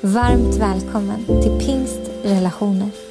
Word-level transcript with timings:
Varmt 0.00 0.56
välkommen 0.56 1.24
till 1.26 1.66
Pingst 1.66 2.00
Relationer. 2.22 3.07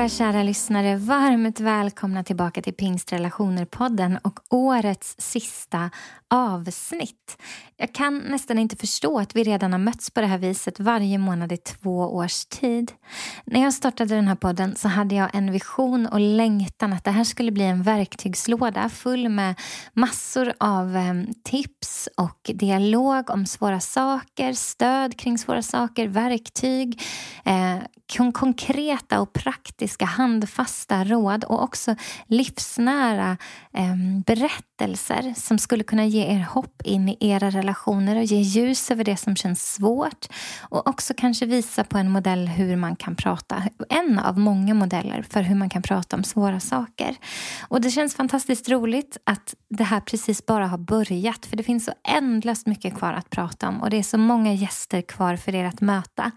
Kära, 0.00 0.08
kära 0.08 0.42
lyssnare, 0.42 0.96
varmt 0.96 1.60
välkomna 1.60 2.24
tillbaka 2.24 2.62
till 2.62 2.74
Pingstrelationer-podden 2.74 4.18
och 4.22 4.40
årets 4.48 5.14
sista 5.18 5.90
avsnitt. 6.30 7.36
Jag 7.76 7.94
kan 7.94 8.18
nästan 8.18 8.58
inte 8.58 8.76
förstå 8.76 9.18
att 9.18 9.36
vi 9.36 9.44
redan 9.44 9.72
har 9.72 9.78
mötts 9.78 10.10
på 10.10 10.20
det 10.20 10.26
här 10.26 10.38
viset 10.38 10.80
varje 10.80 11.18
månad 11.18 11.52
i 11.52 11.56
två 11.56 11.98
års 11.98 12.44
tid. 12.44 12.92
När 13.44 13.62
jag 13.62 13.74
startade 13.74 14.14
den 14.14 14.28
här 14.28 14.34
podden 14.34 14.76
så 14.76 14.88
hade 14.88 15.14
jag 15.14 15.34
en 15.34 15.52
vision 15.52 16.06
och 16.06 16.20
längtan 16.20 16.92
att 16.92 17.04
det 17.04 17.10
här 17.10 17.24
skulle 17.24 17.52
bli 17.52 17.64
en 17.64 17.82
verktygslåda 17.82 18.88
full 18.88 19.28
med 19.28 19.54
massor 19.92 20.52
av 20.58 20.96
ehm, 20.96 21.26
tips 21.44 22.08
och 22.16 22.50
dialog 22.54 23.30
om 23.30 23.46
svåra 23.46 23.80
saker, 23.80 24.52
stöd 24.52 25.18
kring 25.18 25.38
svåra 25.38 25.62
saker, 25.62 26.08
verktyg, 26.08 27.02
eh, 27.44 27.76
konkreta 28.32 29.20
och 29.20 29.32
praktiska 29.32 29.89
handfasta 29.98 31.04
råd 31.04 31.44
och 31.44 31.62
också 31.62 31.94
livsnära 32.26 33.36
eh, 33.72 33.96
berättelser 34.26 35.34
som 35.36 35.58
skulle 35.58 35.84
kunna 35.84 36.06
ge 36.06 36.24
er 36.24 36.46
hopp 36.50 36.82
in 36.84 37.08
i 37.08 37.16
era 37.20 37.50
relationer 37.50 38.16
och 38.16 38.24
ge 38.24 38.40
ljus 38.40 38.90
över 38.90 39.04
det 39.04 39.16
som 39.16 39.36
känns 39.36 39.72
svårt 39.72 40.26
och 40.60 40.88
också 40.88 41.14
kanske 41.16 41.46
visa 41.46 41.84
på 41.84 41.98
en 41.98 42.10
modell 42.10 42.48
hur 42.48 42.76
man 42.76 42.96
kan 42.96 43.16
prata, 43.16 43.62
en 43.88 44.18
av 44.18 44.38
många 44.38 44.74
modeller 44.74 45.22
för 45.30 45.42
hur 45.42 45.54
man 45.54 45.68
kan 45.68 45.82
prata 45.82 46.16
om 46.16 46.24
svåra 46.24 46.60
saker. 46.60 47.16
Och 47.68 47.80
det 47.80 47.90
känns 47.90 48.14
fantastiskt 48.14 48.68
roligt 48.68 49.16
att 49.24 49.54
det 49.68 49.84
här 49.84 50.00
precis 50.00 50.46
bara 50.46 50.66
har 50.66 50.78
börjat 50.78 51.46
för 51.46 51.56
det 51.56 51.62
finns 51.62 51.84
så 51.84 51.92
ändlöst 52.08 52.66
mycket 52.66 52.98
kvar 52.98 53.12
att 53.12 53.30
prata 53.30 53.68
om 53.68 53.82
och 53.82 53.90
det 53.90 53.96
är 53.96 54.02
så 54.02 54.18
många 54.18 54.52
gäster 54.52 55.02
kvar 55.02 55.36
för 55.36 55.54
er 55.54 55.64
att 55.64 55.80
möta. 55.80 56.30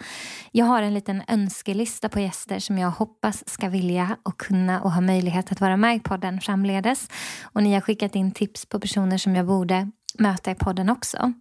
Jag 0.52 0.66
har 0.66 0.82
en 0.82 0.94
liten 0.94 1.22
önskelista 1.28 2.10
på 2.10 2.20
gäster 2.20 2.60
som 2.60 2.78
jag 2.78 2.92
hoppas 2.92 3.33
ska 3.48 3.70
vilja 3.70 4.18
och 4.24 4.38
kunna 4.38 4.82
och 4.82 4.92
ha 4.92 5.02
möjlighet 5.02 5.52
att 5.52 5.62
vara 5.62 5.78
med 5.78 5.96
i 5.96 6.00
podden 6.00 6.42
framledes. 6.42 7.10
Och 7.44 7.64
ni 7.64 7.74
har 7.74 7.82
skickat 7.82 8.16
in 8.16 8.32
tips 8.32 8.66
på 8.66 8.80
personer 8.80 9.18
som 9.18 9.36
jag 9.36 9.46
borde 9.46 9.92
möta 10.20 10.52
i 10.52 10.56
podden 10.56 10.90
också. 10.90 11.34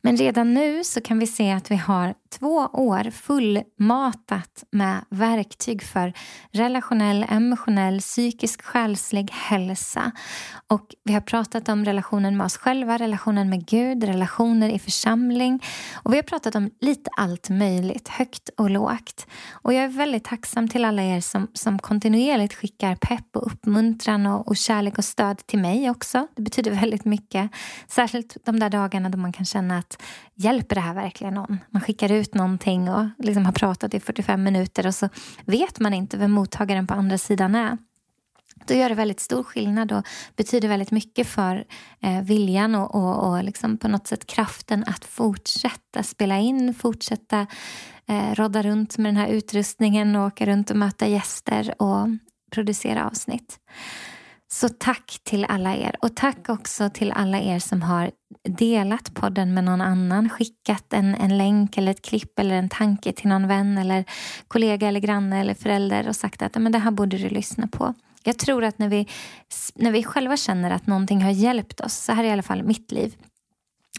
Men 0.00 0.16
redan 0.16 0.54
nu 0.54 0.84
så 0.84 1.00
kan 1.00 1.18
vi 1.18 1.26
se 1.26 1.52
att 1.52 1.70
vi 1.70 1.76
har 1.76 2.14
två 2.30 2.68
år 2.72 3.10
fullmatat 3.10 4.64
med 4.70 5.04
verktyg 5.10 5.82
för 5.82 6.12
relationell, 6.52 7.26
emotionell, 7.28 8.00
psykisk, 8.00 8.62
själslig 8.62 9.30
hälsa. 9.32 10.12
Och 10.66 10.94
vi 11.04 11.12
har 11.12 11.20
pratat 11.20 11.68
om 11.68 11.84
relationen 11.84 12.36
med 12.36 12.44
oss 12.44 12.56
själva, 12.56 12.98
relationen 12.98 13.50
med 13.50 13.66
Gud, 13.66 14.04
relationer 14.04 14.68
i 14.68 14.78
församling. 14.78 15.62
Och 15.94 16.12
vi 16.12 16.16
har 16.16 16.22
pratat 16.22 16.54
om 16.54 16.70
lite 16.80 17.10
allt 17.16 17.50
möjligt, 17.50 18.08
högt 18.08 18.50
och 18.56 18.70
lågt. 18.70 19.26
Och 19.52 19.74
jag 19.74 19.84
är 19.84 19.88
väldigt 19.88 20.24
tacksam 20.24 20.68
till 20.68 20.84
alla 20.84 21.02
er 21.02 21.20
som, 21.20 21.48
som 21.54 21.78
kontinuerligt 21.78 22.54
skickar 22.54 22.94
pepp 22.94 23.36
och 23.36 23.46
uppmuntran 23.46 24.26
och, 24.26 24.48
och 24.48 24.56
kärlek 24.56 24.98
och 24.98 25.04
stöd 25.04 25.46
till 25.46 25.58
mig 25.58 25.90
också. 25.90 26.26
Det 26.36 26.42
betyder 26.42 26.70
väldigt 26.70 27.04
mycket. 27.04 27.50
Särskilt 27.88 28.36
de 28.44 28.60
där 28.60 28.70
dagarna 28.70 29.08
då 29.08 29.18
man 29.18 29.32
kan 29.32 29.44
känna 29.44 29.78
att 29.78 30.02
hjälper 30.34 30.74
det 30.74 30.80
här 30.80 30.94
verkligen 30.94 31.34
någon? 31.34 31.58
Man 31.70 31.82
skickar 31.82 32.12
ut 32.12 32.17
någonting 32.34 32.88
och 32.88 33.06
liksom 33.18 33.44
har 33.44 33.52
pratat 33.52 33.94
i 33.94 34.00
45 34.00 34.42
minuter 34.42 34.86
och 34.86 34.94
så 34.94 35.08
vet 35.44 35.80
man 35.80 35.94
inte 35.94 36.16
vem 36.16 36.30
mottagaren 36.30 36.86
på 36.86 36.94
andra 36.94 37.18
sidan 37.18 37.54
är. 37.54 37.78
Då 38.66 38.74
gör 38.74 38.88
det 38.88 38.94
väldigt 38.94 39.20
stor 39.20 39.42
skillnad 39.42 39.92
och 39.92 40.06
betyder 40.36 40.68
väldigt 40.68 40.90
mycket 40.90 41.26
för 41.26 41.64
eh, 42.00 42.22
viljan 42.22 42.74
och, 42.74 42.94
och, 42.94 43.28
och 43.28 43.44
liksom 43.44 43.78
på 43.78 43.88
något 43.88 44.06
sätt 44.06 44.26
kraften 44.26 44.84
att 44.86 45.04
fortsätta 45.04 46.02
spela 46.02 46.38
in, 46.38 46.74
fortsätta 46.74 47.46
eh, 48.06 48.34
rodda 48.34 48.62
runt 48.62 48.98
med 48.98 49.14
den 49.14 49.16
här 49.16 49.28
utrustningen 49.28 50.16
och 50.16 50.26
åka 50.26 50.46
runt 50.46 50.70
och 50.70 50.76
möta 50.76 51.06
gäster 51.06 51.74
och 51.82 52.08
producera 52.50 53.06
avsnitt. 53.06 53.58
Så 54.50 54.68
tack 54.68 55.20
till 55.24 55.44
alla 55.44 55.76
er 55.76 55.96
och 56.00 56.16
tack 56.16 56.48
också 56.48 56.90
till 56.90 57.12
alla 57.12 57.40
er 57.40 57.58
som 57.58 57.82
har 57.82 58.10
delat 58.48 59.14
podden 59.14 59.54
med 59.54 59.64
någon 59.64 59.80
annan, 59.80 60.28
skickat 60.28 60.92
en, 60.92 61.14
en 61.14 61.38
länk 61.38 61.78
eller 61.78 61.90
ett 61.90 62.02
klipp 62.02 62.38
eller 62.38 62.54
en 62.54 62.68
tanke 62.68 63.12
till 63.12 63.28
någon 63.28 63.48
vän 63.48 63.78
eller 63.78 64.04
kollega 64.48 64.88
eller 64.88 65.00
granne 65.00 65.40
eller 65.40 65.54
förälder 65.54 66.08
och 66.08 66.16
sagt 66.16 66.42
att 66.42 66.54
men 66.54 66.72
det 66.72 66.78
här 66.78 66.90
borde 66.90 67.18
du 67.18 67.28
lyssna 67.28 67.66
på. 67.66 67.94
Jag 68.24 68.38
tror 68.38 68.64
att 68.64 68.78
när 68.78 68.88
vi, 68.88 69.08
när 69.74 69.92
vi 69.92 70.02
själva 70.02 70.36
känner 70.36 70.70
att 70.70 70.86
någonting 70.86 71.22
har 71.22 71.30
hjälpt 71.30 71.80
oss, 71.80 71.94
så 71.94 72.12
här 72.12 72.24
är 72.24 72.28
i 72.28 72.32
alla 72.32 72.42
fall 72.42 72.62
mitt 72.62 72.92
liv, 72.92 73.14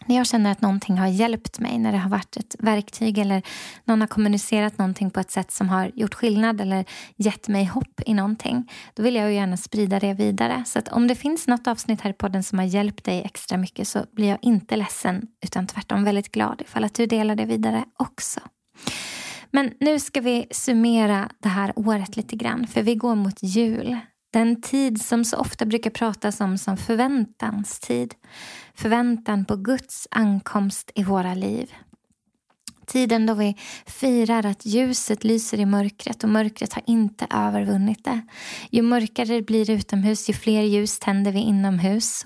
när 0.05 0.15
jag 0.15 0.27
känner 0.27 0.51
att 0.51 0.61
någonting 0.61 0.97
har 0.97 1.07
hjälpt 1.07 1.59
mig, 1.59 1.77
när 1.77 1.91
det 1.91 1.97
har 1.97 2.09
varit 2.09 2.37
ett 2.37 2.55
verktyg 2.59 3.17
eller 3.17 3.41
någon 3.85 4.01
har 4.01 4.07
kommunicerat 4.07 4.77
någonting 4.77 5.11
på 5.11 5.19
ett 5.19 5.31
sätt 5.31 5.51
som 5.51 5.69
har 5.69 5.91
gjort 5.95 6.13
skillnad 6.13 6.61
eller 6.61 6.85
gett 7.15 7.47
mig 7.47 7.65
hopp 7.65 8.01
i 8.05 8.13
någonting, 8.13 8.71
då 8.93 9.03
vill 9.03 9.15
jag 9.15 9.29
ju 9.29 9.35
gärna 9.35 9.57
sprida 9.57 9.99
det 9.99 10.13
vidare. 10.13 10.63
Så 10.65 10.79
att 10.79 10.87
om 10.87 11.07
det 11.07 11.15
finns 11.15 11.47
något 11.47 11.67
avsnitt 11.67 12.01
här 12.01 12.09
i 12.09 12.13
podden 12.13 12.43
som 12.43 12.59
har 12.59 12.65
hjälpt 12.65 13.05
dig 13.05 13.21
extra 13.25 13.57
mycket 13.57 13.87
så 13.87 14.05
blir 14.11 14.27
jag 14.27 14.37
inte 14.41 14.75
ledsen 14.75 15.27
utan 15.45 15.67
tvärtom 15.67 16.03
väldigt 16.03 16.31
glad 16.31 16.61
ifall 16.61 16.83
att 16.83 16.93
du 16.93 17.05
delar 17.05 17.35
det 17.35 17.45
vidare 17.45 17.85
också. 17.97 18.39
Men 19.51 19.73
nu 19.79 19.99
ska 19.99 20.21
vi 20.21 20.47
summera 20.51 21.29
det 21.39 21.49
här 21.49 21.73
året 21.75 22.15
lite 22.15 22.35
grann 22.35 22.67
för 22.67 22.83
vi 22.83 22.95
går 22.95 23.15
mot 23.15 23.43
jul. 23.43 23.97
Den 24.31 24.61
tid 24.61 25.01
som 25.01 25.25
så 25.25 25.37
ofta 25.37 25.65
brukar 25.65 25.89
pratas 25.89 26.41
om 26.41 26.57
som 26.57 26.77
förväntans 26.77 27.79
tid. 27.79 28.15
Förväntan 28.75 29.45
på 29.45 29.55
Guds 29.55 30.07
ankomst 30.11 30.91
i 30.95 31.03
våra 31.03 31.33
liv. 31.33 31.73
Tiden 32.89 33.25
då 33.25 33.33
vi 33.33 33.55
firar 33.85 34.45
att 34.45 34.65
ljuset 34.65 35.23
lyser 35.23 35.59
i 35.59 35.65
mörkret 35.65 36.23
och 36.23 36.29
mörkret 36.29 36.73
har 36.73 36.83
inte 36.87 37.27
övervunnit 37.29 38.03
det. 38.03 38.21
Ju 38.71 38.81
mörkare 38.81 39.33
det 39.33 39.41
blir 39.41 39.69
utomhus, 39.69 40.29
ju 40.29 40.33
fler 40.33 40.61
ljus 40.61 40.99
tänder 40.99 41.31
vi 41.31 41.39
inomhus. 41.39 42.25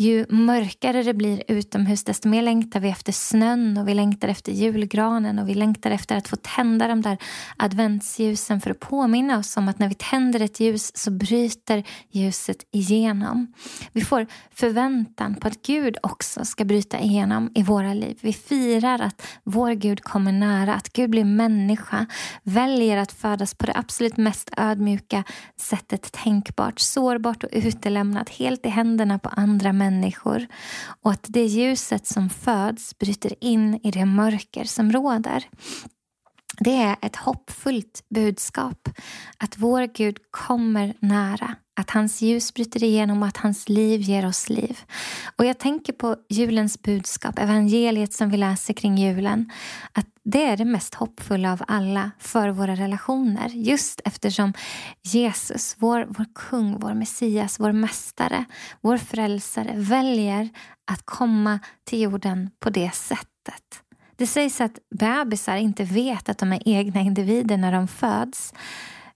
Ju 0.00 0.26
mörkare 0.28 1.02
det 1.02 1.14
blir 1.14 1.42
utomhus, 1.48 2.04
desto 2.04 2.28
mer 2.28 2.42
längtar 2.42 2.80
vi 2.80 2.88
efter 2.88 3.12
snön 3.12 3.78
och 3.78 3.88
vi 3.88 3.94
längtar 3.94 4.28
efter 4.28 4.52
julgranen 4.52 5.38
och 5.38 5.48
vi 5.48 5.54
längtar 5.54 5.90
efter 5.90 6.16
att 6.16 6.28
få 6.28 6.36
tända 6.36 6.88
de 6.88 7.02
där 7.02 7.18
adventsljusen 7.56 8.60
för 8.60 8.70
att 8.70 8.80
påminna 8.80 9.38
oss 9.38 9.56
om 9.56 9.68
att 9.68 9.78
när 9.78 9.88
vi 9.88 9.94
tänder 9.94 10.40
ett 10.40 10.60
ljus 10.60 10.96
så 10.96 11.10
bryter 11.10 11.84
ljuset 12.10 12.56
igenom. 12.70 13.52
Vi 13.92 14.00
får 14.00 14.26
förväntan 14.54 15.34
på 15.34 15.48
att 15.48 15.62
Gud 15.62 15.96
också 16.02 16.44
ska 16.44 16.64
bryta 16.64 17.00
igenom 17.00 17.50
i 17.54 17.62
våra 17.62 17.94
liv. 17.94 18.18
Vi 18.20 18.32
firar 18.32 18.98
att 18.98 19.26
vår 19.44 19.72
Gud 19.72 20.02
kommer 20.02 20.32
nära, 20.32 20.74
att 20.74 20.92
Gud 20.92 21.10
blir 21.10 21.24
människa, 21.24 22.06
väljer 22.42 22.96
att 22.96 23.12
födas 23.12 23.54
på 23.54 23.66
det 23.66 23.76
absolut 23.76 24.16
mest 24.16 24.50
ödmjuka 24.56 25.24
sättet 25.56 26.12
tänkbart, 26.12 26.78
sårbart 26.78 27.44
och 27.44 27.50
utelämnat, 27.52 28.28
helt 28.28 28.66
i 28.66 28.68
händerna 28.68 29.18
på 29.18 29.28
andra 29.28 29.72
människor 29.72 29.87
människor 29.90 30.46
och 31.02 31.10
att 31.10 31.26
det 31.28 31.44
ljuset 31.44 32.06
som 32.06 32.30
föds 32.30 32.98
bryter 32.98 33.44
in 33.44 33.80
i 33.82 33.90
det 33.90 34.04
mörker 34.04 34.64
som 34.64 34.92
råder. 34.92 35.44
Det 36.60 36.74
är 36.74 36.96
ett 37.02 37.16
hoppfullt 37.16 38.04
budskap 38.14 38.88
att 39.38 39.58
vår 39.58 39.86
Gud 39.94 40.18
kommer 40.30 40.94
nära, 41.00 41.54
att 41.80 41.90
hans 41.90 42.22
ljus 42.22 42.54
bryter 42.54 42.84
igenom 42.84 43.22
och 43.22 43.28
att 43.28 43.36
hans 43.36 43.68
liv 43.68 44.00
ger 44.00 44.26
oss 44.26 44.48
liv. 44.48 44.78
Och 45.36 45.44
jag 45.44 45.58
tänker 45.58 45.92
på 45.92 46.16
julens 46.28 46.82
budskap, 46.82 47.38
evangeliet 47.38 48.12
som 48.12 48.30
vi 48.30 48.36
läser 48.36 48.74
kring 48.74 48.98
julen, 48.98 49.50
att 49.92 50.06
det 50.30 50.44
är 50.44 50.56
det 50.56 50.64
mest 50.64 50.94
hoppfulla 50.94 51.52
av 51.52 51.62
alla 51.68 52.10
för 52.18 52.48
våra 52.48 52.74
relationer. 52.74 53.48
Just 53.48 54.00
eftersom 54.04 54.52
Jesus, 55.02 55.76
vår, 55.78 56.06
vår 56.08 56.26
kung, 56.34 56.78
vår 56.80 56.94
Messias, 56.94 57.60
vår 57.60 57.72
mästare, 57.72 58.44
vår 58.80 58.96
frälsare 58.96 59.72
väljer 59.76 60.48
att 60.90 61.02
komma 61.04 61.58
till 61.84 62.00
jorden 62.00 62.50
på 62.60 62.70
det 62.70 62.94
sättet. 62.94 63.82
Det 64.16 64.26
sägs 64.26 64.60
att 64.60 64.78
bebisar 64.98 65.56
inte 65.56 65.84
vet 65.84 66.28
att 66.28 66.38
de 66.38 66.52
är 66.52 66.62
egna 66.64 67.00
individer 67.00 67.56
när 67.56 67.72
de 67.72 67.88
föds. 67.88 68.54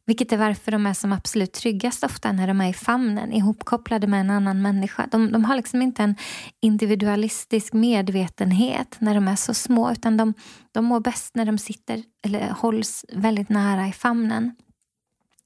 Vilket 0.06 0.32
är 0.32 0.36
varför 0.36 0.72
de 0.72 0.86
är 0.86 0.94
som 0.94 1.12
absolut 1.12 1.52
tryggast 1.52 2.04
ofta 2.04 2.32
när 2.32 2.46
de 2.46 2.60
är 2.60 2.68
i 2.68 2.72
famnen 2.72 3.32
ihopkopplade 3.32 4.06
med 4.06 4.20
en 4.20 4.30
annan 4.30 4.62
människa. 4.62 5.08
De, 5.10 5.32
de 5.32 5.44
har 5.44 5.56
liksom 5.56 5.82
inte 5.82 6.02
en 6.02 6.16
individualistisk 6.60 7.72
medvetenhet 7.72 8.96
när 8.98 9.14
de 9.14 9.28
är 9.28 9.36
så 9.36 9.54
små 9.54 9.92
utan 9.92 10.16
de, 10.16 10.34
de 10.72 10.84
mår 10.84 11.00
bäst 11.00 11.34
när 11.34 11.44
de 11.44 11.58
sitter 11.58 12.02
eller 12.24 12.50
hålls 12.50 13.04
väldigt 13.12 13.48
nära 13.48 13.88
i 13.88 13.92
famnen. 13.92 14.54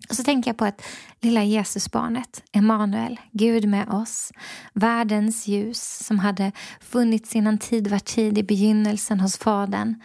Och 0.09 0.17
så 0.17 0.25
tänker 0.25 0.51
jag 0.51 0.57
på 0.57 0.65
att 0.65 0.83
lilla 1.21 1.45
Jesusbarnet, 1.45 2.43
Emanuel, 2.53 3.21
Gud 3.33 3.69
med 3.69 3.89
oss, 3.89 4.33
världens 4.73 5.47
ljus 5.47 6.07
som 6.07 6.19
hade 6.19 6.53
funnits 6.81 7.37
innan 7.37 7.59
tid 7.59 7.89
var 7.89 7.99
tid 7.99 8.39
i 8.39 8.43
begynnelsen 8.43 9.21
hos 9.21 9.39
Fadern. 9.39 10.03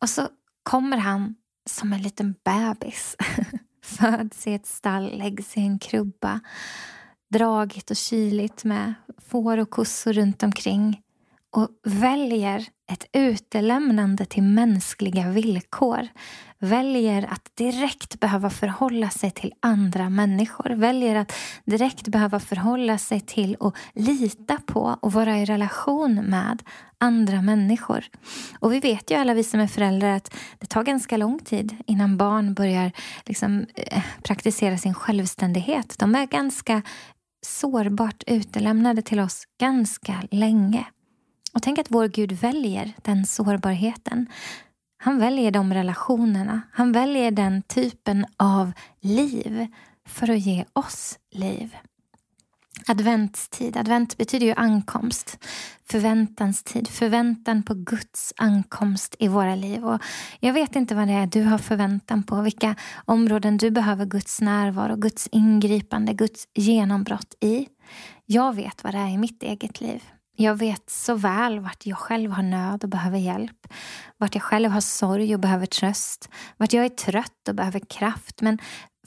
Och 0.00 0.08
så 0.08 0.28
kommer 0.62 0.96
han 0.96 1.34
som 1.70 1.92
en 1.92 2.02
liten 2.02 2.34
bebis. 2.44 3.16
Föds 3.82 4.46
i 4.46 4.54
ett 4.54 4.66
stall, 4.66 5.18
läggs 5.18 5.56
i 5.56 5.60
en 5.60 5.78
krubba. 5.78 6.40
Dragigt 7.30 7.90
och 7.90 7.96
kyligt 7.96 8.64
med 8.64 8.94
får 9.18 9.58
och 9.58 9.70
kossor 9.70 10.12
runt 10.12 10.42
omkring 10.42 11.02
och 11.50 11.68
väljer 11.84 12.66
ett 12.92 13.06
utelämnande 13.12 14.24
till 14.24 14.42
mänskliga 14.42 15.30
villkor 15.30 16.08
väljer 16.58 17.26
att 17.32 17.56
direkt 17.56 18.20
behöva 18.20 18.50
förhålla 18.50 19.10
sig 19.10 19.30
till 19.30 19.52
andra 19.60 20.10
människor. 20.10 20.70
Väljer 20.70 21.16
att 21.16 21.32
direkt 21.64 22.08
behöva 22.08 22.40
förhålla 22.40 22.98
sig 22.98 23.20
till 23.20 23.54
och 23.54 23.76
lita 23.94 24.58
på 24.66 24.98
och 25.00 25.12
vara 25.12 25.38
i 25.38 25.44
relation 25.44 26.14
med 26.14 26.62
andra 26.98 27.42
människor. 27.42 28.04
Och 28.58 28.72
vi 28.72 28.80
vet 28.80 29.10
ju 29.10 29.14
alla 29.14 29.34
vi 29.34 29.44
som 29.44 29.60
är 29.60 29.66
föräldrar 29.66 30.10
att 30.10 30.34
det 30.58 30.66
tar 30.66 30.82
ganska 30.82 31.16
lång 31.16 31.38
tid 31.38 31.76
innan 31.86 32.16
barn 32.16 32.54
börjar 32.54 32.92
liksom, 33.24 33.66
eh, 33.74 34.02
praktisera 34.22 34.78
sin 34.78 34.94
självständighet. 34.94 35.98
De 35.98 36.14
är 36.14 36.26
ganska 36.26 36.82
sårbart 37.46 38.22
utelämnade 38.26 39.02
till 39.02 39.20
oss 39.20 39.44
ganska 39.60 40.22
länge. 40.30 40.84
Och 41.54 41.62
tänk 41.62 41.78
att 41.78 41.90
vår 41.90 42.08
Gud 42.08 42.32
väljer 42.32 42.92
den 43.02 43.26
sårbarheten. 43.26 44.26
Han 44.98 45.18
väljer 45.18 45.50
de 45.50 45.74
relationerna. 45.74 46.60
Han 46.72 46.92
väljer 46.92 47.30
den 47.30 47.62
typen 47.62 48.26
av 48.36 48.72
liv 49.00 49.66
för 50.06 50.30
att 50.30 50.40
ge 50.40 50.64
oss 50.72 51.18
liv. 51.30 51.76
Adventstid. 52.86 53.76
Advent 53.76 54.16
betyder 54.16 54.46
ju 54.46 54.52
ankomst. 54.52 55.38
Förväntans 55.84 56.62
tid. 56.62 56.88
Förväntan 56.88 57.62
på 57.62 57.74
Guds 57.74 58.34
ankomst 58.36 59.16
i 59.18 59.28
våra 59.28 59.54
liv. 59.54 59.84
Och 59.84 60.02
jag 60.40 60.52
vet 60.52 60.76
inte 60.76 60.94
vad 60.94 61.08
det 61.08 61.14
är 61.14 61.26
du 61.26 61.42
har 61.42 61.58
förväntan 61.58 62.22
på. 62.22 62.40
Vilka 62.40 62.74
områden 63.04 63.56
du 63.56 63.70
behöver 63.70 64.06
Guds 64.06 64.40
närvaro, 64.40 64.96
Guds 64.96 65.28
ingripande, 65.32 66.14
Guds 66.14 66.48
genombrott 66.54 67.34
i. 67.40 67.68
Jag 68.26 68.56
vet 68.56 68.84
vad 68.84 68.94
det 68.94 68.98
är 68.98 69.08
i 69.08 69.18
mitt 69.18 69.42
eget 69.42 69.80
liv. 69.80 70.02
Jag 70.36 70.54
vet 70.54 70.90
så 70.90 71.14
väl 71.14 71.60
vart 71.60 71.86
jag 71.86 71.98
själv 71.98 72.30
har 72.30 72.42
nöd 72.42 72.84
och 72.84 72.90
behöver 72.90 73.18
hjälp. 73.18 73.66
Vart 74.18 74.34
jag 74.34 74.42
själv 74.42 74.70
har 74.70 74.80
sorg 74.80 75.34
och 75.34 75.40
behöver 75.40 75.66
tröst. 75.66 76.28
Vart 76.56 76.72
jag 76.72 76.84
är 76.84 76.88
trött 76.88 77.48
och 77.48 77.54
behöver 77.54 77.80
kraft. 77.80 78.40
Men 78.40 78.58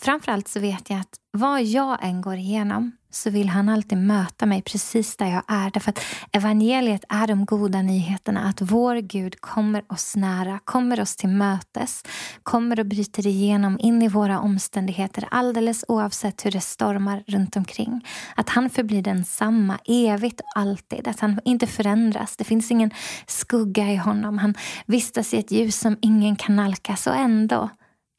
framförallt 0.01 0.48
så 0.48 0.60
vet 0.60 0.89
jag 0.89 1.00
att 1.00 1.16
vad 1.31 1.63
jag 1.63 2.04
än 2.04 2.22
går 2.22 2.36
igenom 2.36 2.92
så 3.16 3.30
vill 3.30 3.50
han 3.50 3.70
alltid 3.70 3.98
möta 3.98 4.46
mig 4.46 4.62
precis 4.62 5.16
där 5.16 5.26
jag 5.26 5.44
är. 5.48 5.72
Därför 5.72 5.90
att 5.90 6.00
evangeliet 6.32 7.04
är 7.10 7.28
de 7.28 7.46
goda 7.46 7.82
nyheterna 7.82 8.44
att 8.44 8.62
vår 8.62 8.96
Gud 8.96 9.42
kommer 9.42 9.84
oss 9.88 10.16
nära, 10.16 10.60
kommer 10.66 11.02
oss 11.02 11.16
till 11.16 11.30
mötes, 11.30 12.04
kommer 12.44 12.80
och 12.80 12.86
bryter 12.86 13.28
igenom 13.28 13.80
in 13.80 14.02
i 14.02 14.08
våra 14.08 14.40
omständigheter 14.40 15.28
alldeles 15.32 15.86
oavsett 15.88 16.46
hur 16.46 16.52
det 16.52 16.62
stormar 16.62 17.24
runt 17.28 17.56
omkring. 17.56 18.08
Att 18.36 18.50
han 18.50 18.70
förblir 18.70 19.02
densamma 19.02 19.80
evigt 19.86 20.40
och 20.40 20.52
alltid, 20.56 21.08
att 21.08 21.20
han 21.20 21.40
inte 21.46 21.68
förändras. 21.68 22.38
Det 22.38 22.44
finns 22.44 22.72
ingen 22.72 22.92
skugga 23.28 23.92
i 23.92 23.96
honom. 23.96 24.38
Han 24.38 24.56
vistas 24.86 25.34
i 25.34 25.38
ett 25.38 25.52
ljus 25.52 25.80
som 25.80 25.98
ingen 26.02 26.36
kan 26.36 26.56
nalkas 26.56 27.08
och 27.08 27.16
ändå 27.16 27.70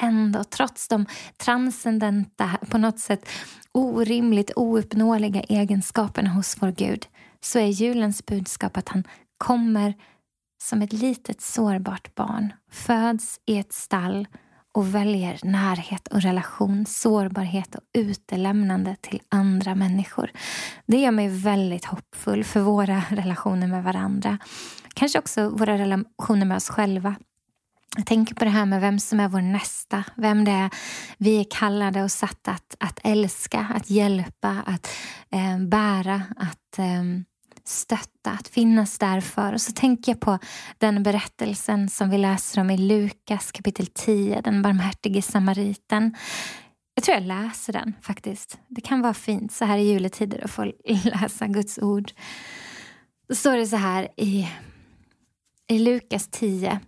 ändå, 0.03 0.45
trots 0.45 0.89
de 0.89 1.07
transcendenta, 1.37 2.51
på 2.71 2.79
något 2.79 2.99
sätt 2.99 3.29
orimligt 3.73 4.51
ouppnåeliga 4.57 5.41
egenskaperna 5.41 6.31
hos 6.31 6.57
vår 6.61 6.71
Gud, 6.71 7.07
så 7.41 7.59
är 7.59 7.67
julens 7.67 8.27
budskap 8.27 8.77
att 8.77 8.89
han 8.89 9.05
kommer 9.39 9.95
som 10.63 10.83
ett 10.83 10.93
litet 10.93 11.41
sårbart 11.41 12.15
barn, 12.15 12.53
föds 12.71 13.41
i 13.47 13.59
ett 13.59 13.73
stall 13.73 14.27
och 14.77 14.95
väljer 14.95 15.39
närhet 15.43 16.09
och 16.09 16.23
relation, 16.23 16.87
sårbarhet 16.87 17.75
och 17.75 17.83
utelämnande 17.93 18.97
till 19.01 19.21
andra 19.29 19.75
människor. 19.75 20.31
Det 20.87 20.97
gör 20.97 21.11
mig 21.11 21.29
väldigt 21.29 21.85
hoppfull 21.85 22.45
för 22.45 22.61
våra 22.61 23.03
relationer 23.11 23.67
med 23.67 23.85
varandra. 23.85 24.39
Kanske 24.95 25.19
också 25.19 25.49
våra 25.49 25.79
relationer 25.79 26.47
med 26.47 26.57
oss 26.57 26.69
själva. 26.69 27.15
Jag 27.97 28.07
tänker 28.07 28.35
på 28.35 28.45
det 28.45 28.51
här 28.51 28.67
med 28.67 28.81
vem 28.81 28.99
som 28.99 29.21
är 29.21 29.29
vår 29.29 29.41
nästa, 29.41 30.05
vem 30.17 30.45
det 30.45 30.51
är 30.51 30.71
vi 31.19 31.41
är 31.41 31.47
kallade 31.51 32.03
och 32.03 32.11
satta 32.11 32.51
att, 32.51 32.77
att 32.81 33.01
älska, 33.05 33.67
att 33.75 33.91
hjälpa, 33.91 34.63
att 34.67 34.91
eh, 35.31 35.59
bära, 35.59 36.23
att 36.37 36.79
eh, 36.79 37.03
stötta, 37.65 38.31
att 38.31 38.49
finnas 38.49 38.99
där 38.99 39.21
för. 39.21 39.53
Och 39.53 39.61
så 39.61 39.73
tänker 39.73 40.13
jag 40.13 40.21
på 40.21 40.39
den 40.79 41.03
berättelsen 41.03 41.89
som 41.89 42.11
vi 42.11 42.19
läser 42.19 42.61
om 42.61 42.71
i 42.71 42.79
Lukas 42.79 43.53
kapitel 43.53 43.87
10, 43.87 44.41
den 44.41 44.63
barmhärtige 44.63 45.23
samariten. 45.23 46.17
Jag 46.95 47.05
tror 47.05 47.15
jag 47.15 47.27
läser 47.27 47.73
den 47.73 47.93
faktiskt. 48.03 48.59
Det 48.69 48.81
kan 48.81 49.03
vara 49.03 49.15
fint 49.15 49.53
så 49.53 49.65
här 49.65 49.79
i 49.79 49.89
juletider 49.89 50.45
att 50.45 50.51
få 50.51 50.73
läsa 51.05 51.47
Guds 51.47 51.79
ord. 51.79 52.13
Då 53.29 53.35
står 53.35 53.57
det 53.57 53.67
så 53.67 53.77
här 53.77 54.09
i, 54.17 54.49
i 55.69 55.79
Lukas 55.79 56.29
10 56.31 56.81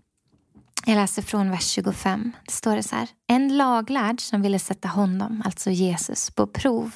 jag 0.89 0.97
läser 0.97 1.23
från 1.23 1.51
vers 1.51 1.69
25. 1.69 2.33
Det 2.47 2.53
står 2.53 2.77
det 2.77 2.83
så 2.83 2.97
här. 2.97 3.09
En 3.27 3.57
laglärd 3.57 4.21
som 4.21 4.43
ville 4.43 4.59
sätta 4.59 4.89
honom, 4.89 5.43
alltså 5.45 5.71
Jesus, 5.71 6.31
på 6.31 6.47
prov 6.47 6.93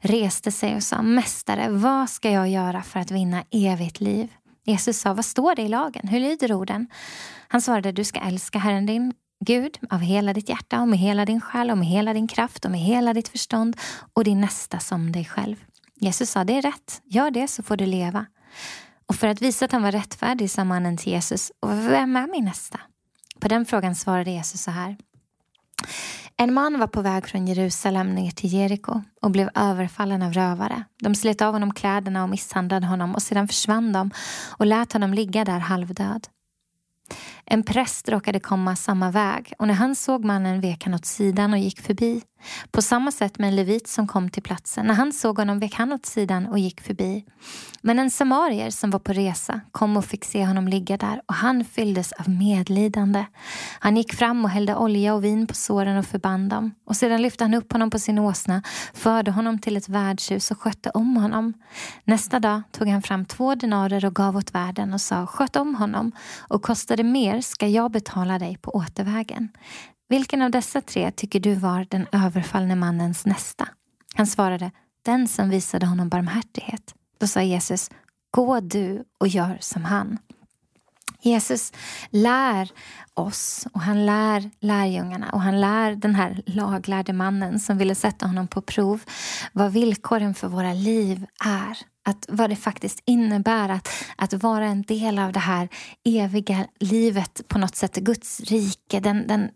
reste 0.00 0.52
sig 0.52 0.76
och 0.76 0.82
sa 0.82 1.02
Mästare, 1.02 1.68
vad 1.70 2.10
ska 2.10 2.30
jag 2.30 2.48
göra 2.48 2.82
för 2.82 3.00
att 3.00 3.10
vinna 3.10 3.44
evigt 3.50 4.00
liv? 4.00 4.28
Jesus 4.64 5.00
sa, 5.00 5.14
vad 5.14 5.24
står 5.24 5.54
det 5.54 5.62
i 5.62 5.68
lagen? 5.68 6.08
Hur 6.08 6.20
lyder 6.20 6.52
orden? 6.52 6.88
Han 7.48 7.60
svarade, 7.60 7.92
du 7.92 8.04
ska 8.04 8.20
älska 8.20 8.58
Herren 8.58 8.86
din 8.86 9.12
Gud 9.44 9.78
av 9.90 10.00
hela 10.00 10.32
ditt 10.32 10.48
hjärta 10.48 10.80
och 10.80 10.88
med 10.88 10.98
hela 10.98 11.24
din 11.24 11.40
själ 11.40 11.70
och 11.70 11.78
med 11.78 11.88
hela 11.88 12.12
din 12.12 12.28
kraft 12.28 12.64
och 12.64 12.70
med 12.70 12.80
hela 12.80 13.14
ditt 13.14 13.28
förstånd 13.28 13.76
och 14.14 14.24
din 14.24 14.40
nästa 14.40 14.78
som 14.78 15.12
dig 15.12 15.24
själv. 15.24 15.56
Jesus 15.94 16.30
sa, 16.30 16.44
det 16.44 16.58
är 16.58 16.62
rätt. 16.62 17.02
Gör 17.04 17.30
det 17.30 17.48
så 17.48 17.62
får 17.62 17.76
du 17.76 17.86
leva. 17.86 18.26
Och 19.06 19.16
för 19.16 19.26
att 19.26 19.42
visa 19.42 19.64
att 19.64 19.72
han 19.72 19.82
var 19.82 19.92
rättfärdig 19.92 20.50
sa 20.50 20.64
mannen 20.64 20.96
till 20.96 21.12
Jesus, 21.12 21.52
och 21.60 21.70
vem 21.70 22.16
är 22.16 22.26
min 22.26 22.44
nästa? 22.44 22.80
På 23.40 23.48
den 23.48 23.66
frågan 23.66 23.94
svarade 23.94 24.30
Jesus 24.30 24.62
så 24.62 24.70
här. 24.70 24.96
En 26.36 26.54
man 26.54 26.78
var 26.78 26.86
på 26.86 27.02
väg 27.02 27.28
från 27.28 27.46
Jerusalem 27.46 28.14
ner 28.14 28.30
till 28.30 28.52
Jeriko 28.52 29.02
och 29.22 29.30
blev 29.30 29.50
överfallen 29.54 30.22
av 30.22 30.32
rövare. 30.32 30.84
De 30.98 31.14
slet 31.14 31.42
av 31.42 31.52
honom 31.52 31.74
kläderna 31.74 32.22
och 32.22 32.28
misshandlade 32.28 32.86
honom 32.86 33.14
och 33.14 33.22
sedan 33.22 33.48
försvann 33.48 33.92
de 33.92 34.10
och 34.58 34.66
lät 34.66 34.92
honom 34.92 35.14
ligga 35.14 35.44
där 35.44 35.58
halvdöd. 35.58 36.26
En 37.52 37.62
präst 37.62 38.08
råkade 38.08 38.40
komma 38.40 38.76
samma 38.76 39.10
väg 39.10 39.52
och 39.58 39.66
när 39.66 39.74
han 39.74 39.94
såg 39.94 40.24
mannen 40.24 40.60
vek 40.60 40.84
han 40.84 40.94
åt 40.94 41.06
sidan 41.06 41.52
och 41.52 41.58
gick 41.58 41.80
förbi. 41.80 42.22
På 42.70 42.82
samma 42.82 43.12
sätt 43.12 43.38
med 43.38 43.48
en 43.48 43.56
levit 43.56 43.88
som 43.88 44.06
kom 44.06 44.30
till 44.30 44.42
platsen. 44.42 44.86
När 44.86 44.94
han 44.94 45.12
såg 45.12 45.38
honom 45.38 45.58
vek 45.58 45.74
han 45.74 45.92
åt 45.92 46.06
sidan 46.06 46.46
och 46.46 46.58
gick 46.58 46.80
förbi. 46.80 47.24
Men 47.82 47.98
en 47.98 48.10
samarier 48.10 48.70
som 48.70 48.90
var 48.90 48.98
på 48.98 49.12
resa 49.12 49.60
kom 49.72 49.96
och 49.96 50.04
fick 50.04 50.24
se 50.24 50.46
honom 50.46 50.68
ligga 50.68 50.96
där 50.96 51.22
och 51.26 51.34
han 51.34 51.64
fylldes 51.64 52.12
av 52.12 52.28
medlidande. 52.28 53.24
Han 53.78 53.96
gick 53.96 54.14
fram 54.14 54.44
och 54.44 54.50
hällde 54.50 54.76
olja 54.76 55.14
och 55.14 55.24
vin 55.24 55.46
på 55.46 55.54
såren 55.54 55.98
och 55.98 56.06
förband 56.06 56.50
dem. 56.50 56.74
Och 56.84 56.96
sedan 56.96 57.22
lyfte 57.22 57.44
han 57.44 57.54
upp 57.54 57.72
honom 57.72 57.90
på 57.90 57.98
sin 57.98 58.18
åsna, 58.18 58.62
förde 58.94 59.30
honom 59.30 59.58
till 59.58 59.76
ett 59.76 59.88
värdshus 59.88 60.50
och 60.50 60.60
skötte 60.60 60.90
om 60.90 61.16
honom. 61.16 61.52
Nästa 62.04 62.40
dag 62.40 62.62
tog 62.72 62.88
han 62.88 63.02
fram 63.02 63.24
två 63.24 63.54
denarer 63.54 64.04
och 64.04 64.14
gav 64.14 64.36
åt 64.36 64.54
värden 64.54 64.92
och 64.92 65.00
sa 65.00 65.26
sköt 65.26 65.56
om 65.56 65.74
honom 65.74 66.12
och 66.38 66.62
kostade 66.62 67.02
mer 67.02 67.39
ska 67.40 67.68
jag 67.68 67.90
betala 67.90 68.38
dig 68.38 68.56
på 68.56 68.70
återvägen. 68.76 69.48
Vilken 70.08 70.42
av 70.42 70.50
dessa 70.50 70.80
tre 70.80 71.10
tycker 71.10 71.40
du 71.40 71.54
var 71.54 71.86
den 71.90 72.06
överfallne 72.12 72.74
mannens 72.74 73.26
nästa? 73.26 73.68
Han 74.14 74.26
svarade, 74.26 74.70
den 75.02 75.28
som 75.28 75.50
visade 75.50 75.86
honom 75.86 76.08
barmhärtighet. 76.08 76.94
Då 77.18 77.26
sa 77.26 77.42
Jesus, 77.42 77.90
gå 78.30 78.60
du 78.60 79.04
och 79.18 79.28
gör 79.28 79.58
som 79.60 79.84
han. 79.84 80.18
Jesus 81.22 81.72
lär 82.10 82.70
oss 83.14 83.66
och 83.72 83.80
han 83.80 84.06
lär 84.06 84.50
lärjungarna 84.60 85.30
och 85.30 85.40
han 85.40 85.60
lär 85.60 85.94
den 85.94 86.14
här 86.14 86.42
laglärde 86.46 87.12
mannen 87.12 87.60
som 87.60 87.78
ville 87.78 87.94
sätta 87.94 88.26
honom 88.26 88.48
på 88.48 88.62
prov 88.62 89.02
vad 89.52 89.72
villkoren 89.72 90.34
för 90.34 90.48
våra 90.48 90.72
liv 90.72 91.26
är 91.44 91.78
att 92.08 92.26
vad 92.28 92.50
det 92.50 92.56
faktiskt 92.56 93.02
innebär 93.06 93.68
att, 93.68 93.88
att 94.16 94.32
vara 94.32 94.66
en 94.66 94.82
del 94.82 95.18
av 95.18 95.32
det 95.32 95.40
här 95.40 95.68
eviga 96.04 96.66
livet, 96.80 97.40
på 97.48 97.58
något 97.58 97.76
sätt. 97.76 97.96
Guds 97.96 98.40
rike, 98.40 99.00
den, 99.00 99.26
den 99.26 99.50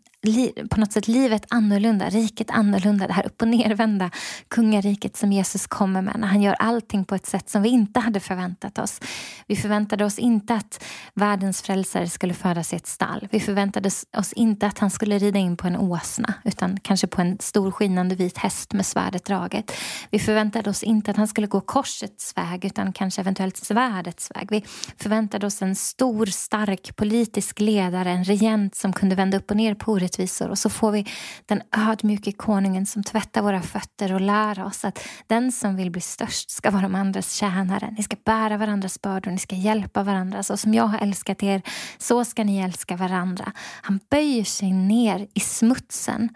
på 0.70 0.80
något 0.80 0.92
sätt 0.92 1.08
livet 1.08 1.46
annorlunda, 1.50 2.08
riket 2.08 2.50
annorlunda, 2.50 3.06
det 3.06 3.12
här 3.12 3.26
upp 3.26 3.42
och 3.42 3.48
nervända 3.48 4.10
kungariket 4.48 5.16
som 5.16 5.32
Jesus 5.32 5.66
kommer 5.66 6.02
med 6.02 6.14
när 6.18 6.28
han 6.28 6.42
gör 6.42 6.56
allting 6.58 7.04
på 7.04 7.14
ett 7.14 7.26
sätt 7.26 7.50
som 7.50 7.62
vi 7.62 7.68
inte 7.68 8.00
hade 8.00 8.20
förväntat 8.20 8.78
oss. 8.78 9.00
Vi 9.46 9.56
förväntade 9.56 10.04
oss 10.04 10.18
inte 10.18 10.54
att 10.54 10.84
världens 11.14 11.62
frälsare 11.62 12.08
skulle 12.08 12.34
födas 12.34 12.72
i 12.72 12.76
ett 12.76 12.86
stall. 12.86 13.28
Vi 13.30 13.40
förväntade 13.40 13.90
oss 14.16 14.32
inte 14.32 14.66
att 14.66 14.78
han 14.78 14.90
skulle 14.90 15.18
rida 15.18 15.38
in 15.38 15.56
på 15.56 15.66
en 15.66 15.76
åsna 15.76 16.34
utan 16.44 16.80
kanske 16.80 17.06
på 17.06 17.20
en 17.20 17.38
stor 17.40 17.70
skinande 17.70 18.14
vit 18.14 18.38
häst 18.38 18.72
med 18.72 18.86
svärdet 18.86 19.24
draget. 19.24 19.72
Vi 20.10 20.18
förväntade 20.18 20.70
oss 20.70 20.82
inte 20.82 21.10
att 21.10 21.16
han 21.16 21.28
skulle 21.28 21.46
gå 21.46 21.60
korsets 21.60 22.36
väg 22.36 22.64
utan 22.64 22.92
kanske 22.92 23.20
eventuellt 23.20 23.56
svärdets 23.56 24.30
väg. 24.34 24.46
Vi 24.50 24.64
förväntade 24.96 25.46
oss 25.46 25.62
en 25.62 25.76
stor, 25.76 26.26
stark 26.26 26.96
politisk 26.96 27.60
ledare, 27.60 28.10
en 28.10 28.24
regent 28.24 28.74
som 28.74 28.92
kunde 28.92 29.14
vända 29.14 29.38
upp 29.38 29.50
och 29.50 29.56
ner 29.56 29.74
på 29.74 29.92
orättvisor 30.14 30.50
och 30.50 30.58
så 30.58 30.70
får 30.70 30.90
vi 30.90 31.06
den 31.46 31.62
ödmjuke 31.76 32.32
konungen 32.32 32.86
som 32.86 33.02
tvättar 33.02 33.42
våra 33.42 33.62
fötter 33.62 34.14
och 34.14 34.20
lär 34.20 34.64
oss 34.64 34.84
att 34.84 34.98
den 35.26 35.52
som 35.52 35.76
vill 35.76 35.90
bli 35.90 36.00
störst 36.00 36.50
ska 36.50 36.70
vara 36.70 36.82
de 36.82 36.94
andras 36.94 37.32
tjänare. 37.32 37.94
Ni 37.96 38.02
ska 38.02 38.16
bära 38.24 38.56
varandras 38.56 39.02
bördor, 39.02 39.30
ni 39.30 39.38
ska 39.38 39.56
hjälpa 39.56 40.02
varandra. 40.02 40.42
Så 40.42 40.56
som 40.56 40.74
jag 40.74 40.86
har 40.86 40.98
älskat 40.98 41.42
er, 41.42 41.62
så 41.98 42.24
ska 42.24 42.44
ni 42.44 42.58
älska 42.58 42.96
varandra. 42.96 43.52
Han 43.82 44.00
böjer 44.10 44.44
sig 44.44 44.72
ner 44.72 45.26
i 45.34 45.40
smutsen. 45.40 46.28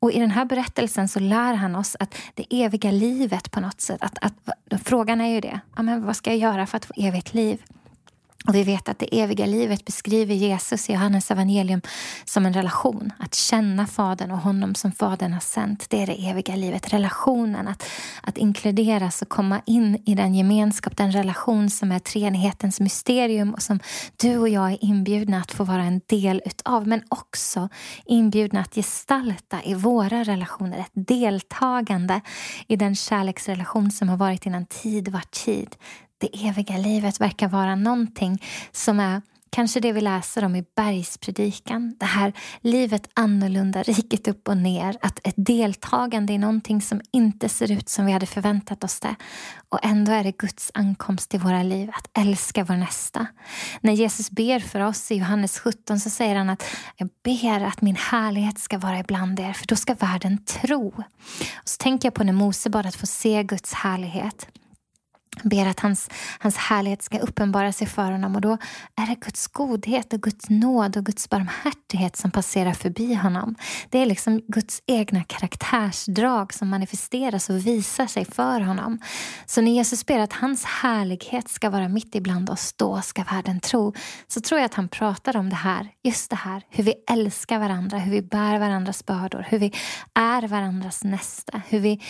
Och 0.00 0.12
i 0.12 0.20
den 0.20 0.30
här 0.30 0.44
berättelsen 0.44 1.08
så 1.08 1.20
lär 1.20 1.54
han 1.54 1.76
oss 1.76 1.96
att 2.00 2.14
det 2.34 2.46
eviga 2.50 2.90
livet 2.90 3.50
på 3.50 3.60
något 3.60 3.80
sätt, 3.80 4.00
att, 4.00 4.18
att, 4.20 4.82
frågan 4.84 5.20
är 5.20 5.28
ju 5.28 5.40
det, 5.40 5.60
ja, 5.76 5.82
men 5.82 6.06
vad 6.06 6.16
ska 6.16 6.30
jag 6.30 6.38
göra 6.38 6.66
för 6.66 6.76
att 6.76 6.84
få 6.84 6.94
evigt 6.96 7.34
liv? 7.34 7.62
Och 8.48 8.54
vi 8.54 8.62
vet 8.62 8.88
att 8.88 8.98
det 8.98 9.20
eviga 9.20 9.46
livet 9.46 9.84
beskriver 9.84 10.34
Jesus 10.34 10.90
i 10.90 10.92
Johannes 10.92 11.30
evangelium 11.30 11.80
som 12.24 12.46
en 12.46 12.52
relation. 12.52 13.12
Att 13.18 13.34
känna 13.34 13.86
Fadern 13.86 14.30
och 14.30 14.38
honom 14.38 14.74
som 14.74 14.92
Fadern 14.92 15.32
har 15.32 15.40
sänt. 15.40 15.86
Det 15.90 16.02
är 16.02 16.06
det 16.06 16.28
eviga 16.28 16.56
livet. 16.56 16.92
Relationen, 16.92 17.68
att, 17.68 17.84
att 18.22 18.38
inkluderas 18.38 19.22
och 19.22 19.28
komma 19.28 19.60
in 19.66 20.02
i 20.06 20.14
den 20.14 20.34
gemenskap, 20.34 20.96
den 20.96 21.12
relation 21.12 21.70
som 21.70 21.92
är 21.92 21.98
treenighetens 21.98 22.80
mysterium 22.80 23.54
och 23.54 23.62
som 23.62 23.80
du 24.16 24.38
och 24.38 24.48
jag 24.48 24.72
är 24.72 24.84
inbjudna 24.84 25.40
att 25.40 25.52
få 25.52 25.64
vara 25.64 25.82
en 25.82 26.00
del 26.06 26.42
utav. 26.44 26.88
Men 26.88 27.02
också 27.08 27.68
inbjudna 28.06 28.60
att 28.60 28.74
gestalta 28.74 29.62
i 29.64 29.74
våra 29.74 30.24
relationer. 30.24 30.78
Ett 30.78 31.06
deltagande 31.06 32.20
i 32.66 32.76
den 32.76 32.96
kärleksrelation 32.96 33.90
som 33.90 34.08
har 34.08 34.16
varit 34.16 34.46
innan 34.46 34.66
tid 34.66 35.08
var 35.08 35.22
tid 35.30 35.76
det 36.18 36.46
eviga 36.46 36.78
livet 36.78 37.20
verkar 37.20 37.48
vara 37.48 37.74
någonting 37.74 38.42
som 38.72 39.00
är 39.00 39.22
kanske 39.54 39.80
det 39.80 39.92
vi 39.92 40.00
läser 40.00 40.44
om 40.44 40.56
i 40.56 40.64
bergspredikan. 40.76 41.96
Det 42.00 42.06
här 42.06 42.32
livet 42.60 43.10
annorlunda, 43.14 43.82
riket 43.82 44.28
upp 44.28 44.48
och 44.48 44.56
ner. 44.56 44.96
Att 45.00 45.26
ett 45.26 45.34
deltagande 45.36 46.32
i 46.32 46.38
någonting 46.38 46.82
som 46.82 47.00
inte 47.12 47.48
ser 47.48 47.72
ut 47.72 47.88
som 47.88 48.06
vi 48.06 48.12
hade 48.12 48.26
förväntat 48.26 48.84
oss 48.84 49.00
det. 49.00 49.14
Och 49.68 49.78
ändå 49.82 50.12
är 50.12 50.24
det 50.24 50.38
Guds 50.38 50.70
ankomst 50.74 51.34
i 51.34 51.38
våra 51.38 51.62
liv, 51.62 51.90
att 51.94 52.18
älska 52.18 52.64
vår 52.64 52.76
nästa. 52.76 53.26
När 53.80 53.92
Jesus 53.92 54.30
ber 54.30 54.60
för 54.60 54.80
oss 54.80 55.10
i 55.10 55.14
Johannes 55.14 55.58
17 55.58 56.00
så 56.00 56.10
säger 56.10 56.36
han 56.36 56.50
att 56.50 56.64
jag 56.96 57.08
ber 57.24 57.64
att 57.64 57.82
min 57.82 57.96
härlighet 57.96 58.58
ska 58.58 58.78
vara 58.78 58.98
ibland 58.98 59.40
er, 59.40 59.52
för 59.52 59.66
då 59.66 59.76
ska 59.76 59.94
världen 59.94 60.44
tro. 60.44 60.88
Och 61.54 61.68
så 61.68 61.76
tänker 61.76 62.06
jag 62.06 62.14
på 62.14 62.24
när 62.24 62.32
Mose 62.32 62.70
bad 62.70 62.86
att 62.86 62.96
få 62.96 63.06
se 63.06 63.42
Guds 63.42 63.72
härlighet 63.72 64.46
ber 65.42 65.66
att 65.66 65.80
hans, 65.80 66.10
hans 66.38 66.56
härlighet 66.56 67.02
ska 67.02 67.18
uppenbara 67.18 67.72
sig 67.72 67.86
för 67.86 68.10
honom 68.10 68.34
och 68.34 68.40
då 68.40 68.58
är 68.96 69.06
det 69.06 69.14
Guds 69.20 69.46
godhet 69.46 70.12
och 70.12 70.20
Guds 70.20 70.50
nåd 70.50 70.96
och 70.96 71.04
Guds 71.04 71.30
barmhärtighet 71.30 72.16
som 72.16 72.30
passerar 72.30 72.72
förbi 72.72 73.14
honom. 73.14 73.54
Det 73.90 73.98
är 73.98 74.06
liksom 74.06 74.40
Guds 74.48 74.82
egna 74.86 75.24
karaktärsdrag 75.24 76.54
som 76.54 76.68
manifesteras 76.68 77.50
och 77.50 77.66
visar 77.66 78.06
sig 78.06 78.24
för 78.24 78.60
honom. 78.60 78.98
Så 79.46 79.60
när 79.60 79.72
Jesus 79.72 80.06
ber 80.06 80.18
att 80.18 80.32
hans 80.32 80.64
härlighet 80.64 81.48
ska 81.48 81.70
vara 81.70 81.88
mitt 81.88 82.14
ibland 82.14 82.50
oss, 82.50 82.72
då 82.72 83.00
ska 83.00 83.24
världen 83.24 83.60
tro. 83.60 83.94
Så 84.28 84.40
tror 84.40 84.60
jag 84.60 84.66
att 84.66 84.74
han 84.74 84.88
pratar 84.88 85.36
om 85.36 85.50
det 85.50 85.56
här, 85.56 85.88
just 86.02 86.30
det 86.30 86.36
här, 86.36 86.62
hur 86.70 86.84
vi 86.84 86.94
älskar 87.10 87.58
varandra, 87.58 87.98
hur 87.98 88.12
vi 88.12 88.22
bär 88.22 88.58
varandras 88.58 89.06
bördor, 89.06 89.46
hur 89.48 89.58
vi 89.58 89.72
är 90.14 90.48
varandras 90.48 91.04
nästa, 91.04 91.62
hur 91.68 91.80
vi 91.80 92.00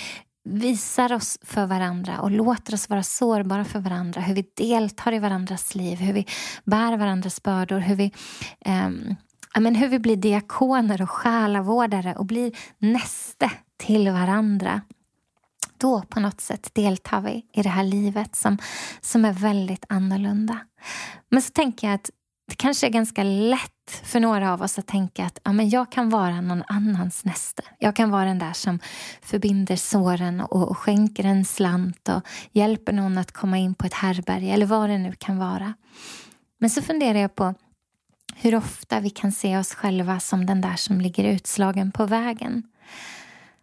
visar 0.44 1.12
oss 1.12 1.38
för 1.42 1.66
varandra 1.66 2.20
och 2.20 2.30
låter 2.30 2.74
oss 2.74 2.88
vara 2.88 3.02
sårbara 3.02 3.64
för 3.64 3.78
varandra. 3.78 4.20
Hur 4.20 4.34
vi 4.34 4.44
deltar 4.54 5.12
i 5.12 5.18
varandras 5.18 5.74
liv, 5.74 5.98
hur 5.98 6.12
vi 6.12 6.26
bär 6.64 6.96
varandras 6.96 7.42
bördor. 7.42 7.78
Hur 7.78 7.96
vi, 7.96 8.12
eh, 8.60 8.90
men 9.60 9.74
hur 9.74 9.88
vi 9.88 9.98
blir 9.98 10.16
diakoner 10.16 11.02
och 11.02 11.10
själavårdare 11.10 12.14
och 12.14 12.26
blir 12.26 12.52
näste 12.78 13.50
till 13.76 14.10
varandra. 14.10 14.80
Då 15.78 16.02
på 16.02 16.20
något 16.20 16.40
sätt 16.40 16.70
deltar 16.74 17.20
vi 17.20 17.46
i 17.52 17.62
det 17.62 17.68
här 17.68 17.84
livet 17.84 18.36
som, 18.36 18.58
som 19.00 19.24
är 19.24 19.32
väldigt 19.32 19.84
annorlunda. 19.88 20.58
Men 21.28 21.42
så 21.42 21.50
tänker 21.50 21.86
jag 21.86 21.94
att 21.94 22.10
kanske 22.64 22.87
är 22.87 22.90
ganska 22.90 23.23
lätt 23.23 23.90
för 24.04 24.21
några 24.21 24.52
av 24.52 24.62
oss 24.62 24.78
att 24.78 24.87
tänka 24.87 25.25
att 25.25 25.38
ja, 25.44 25.52
men 25.52 25.68
jag 25.68 25.92
kan 25.92 26.11
vara 26.11 26.40
någon 26.40 26.62
annans 26.66 27.25
näste. 27.25 27.62
Jag 27.78 27.97
kan 27.97 28.11
vara 28.11 28.25
den 28.25 28.38
där 28.38 28.52
som 28.52 28.78
förbinder 29.23 29.76
såren 29.76 30.40
och, 30.40 30.68
och 30.68 30.78
skänker 30.78 31.25
en 31.25 31.44
slant 31.44 32.09
och 32.09 32.23
hjälper 32.52 32.92
någon 32.92 33.18
att 33.18 33.33
komma 33.33 33.59
in 33.59 33.75
på 33.75 33.87
ett 33.87 33.94
härberge 33.94 34.52
eller 34.52 34.66
vad 34.66 34.90
det 34.90 34.99
nu 34.99 35.12
kan 35.12 35.38
vara. 35.38 35.75
Men 36.61 36.71
så 36.71 36.83
funderar 36.83 37.18
jag 37.18 37.35
på 37.35 37.54
hur 38.35 38.54
ofta 38.54 39.00
vi 39.00 39.11
kan 39.11 39.33
se 39.33 39.59
oss 39.59 39.75
själva 39.75 40.21
som 40.21 40.47
den 40.47 40.61
där 40.61 40.76
som 40.76 41.00
ligger 41.00 41.25
utslagen 41.25 41.92
på 41.92 42.06
vägen. 42.06 42.62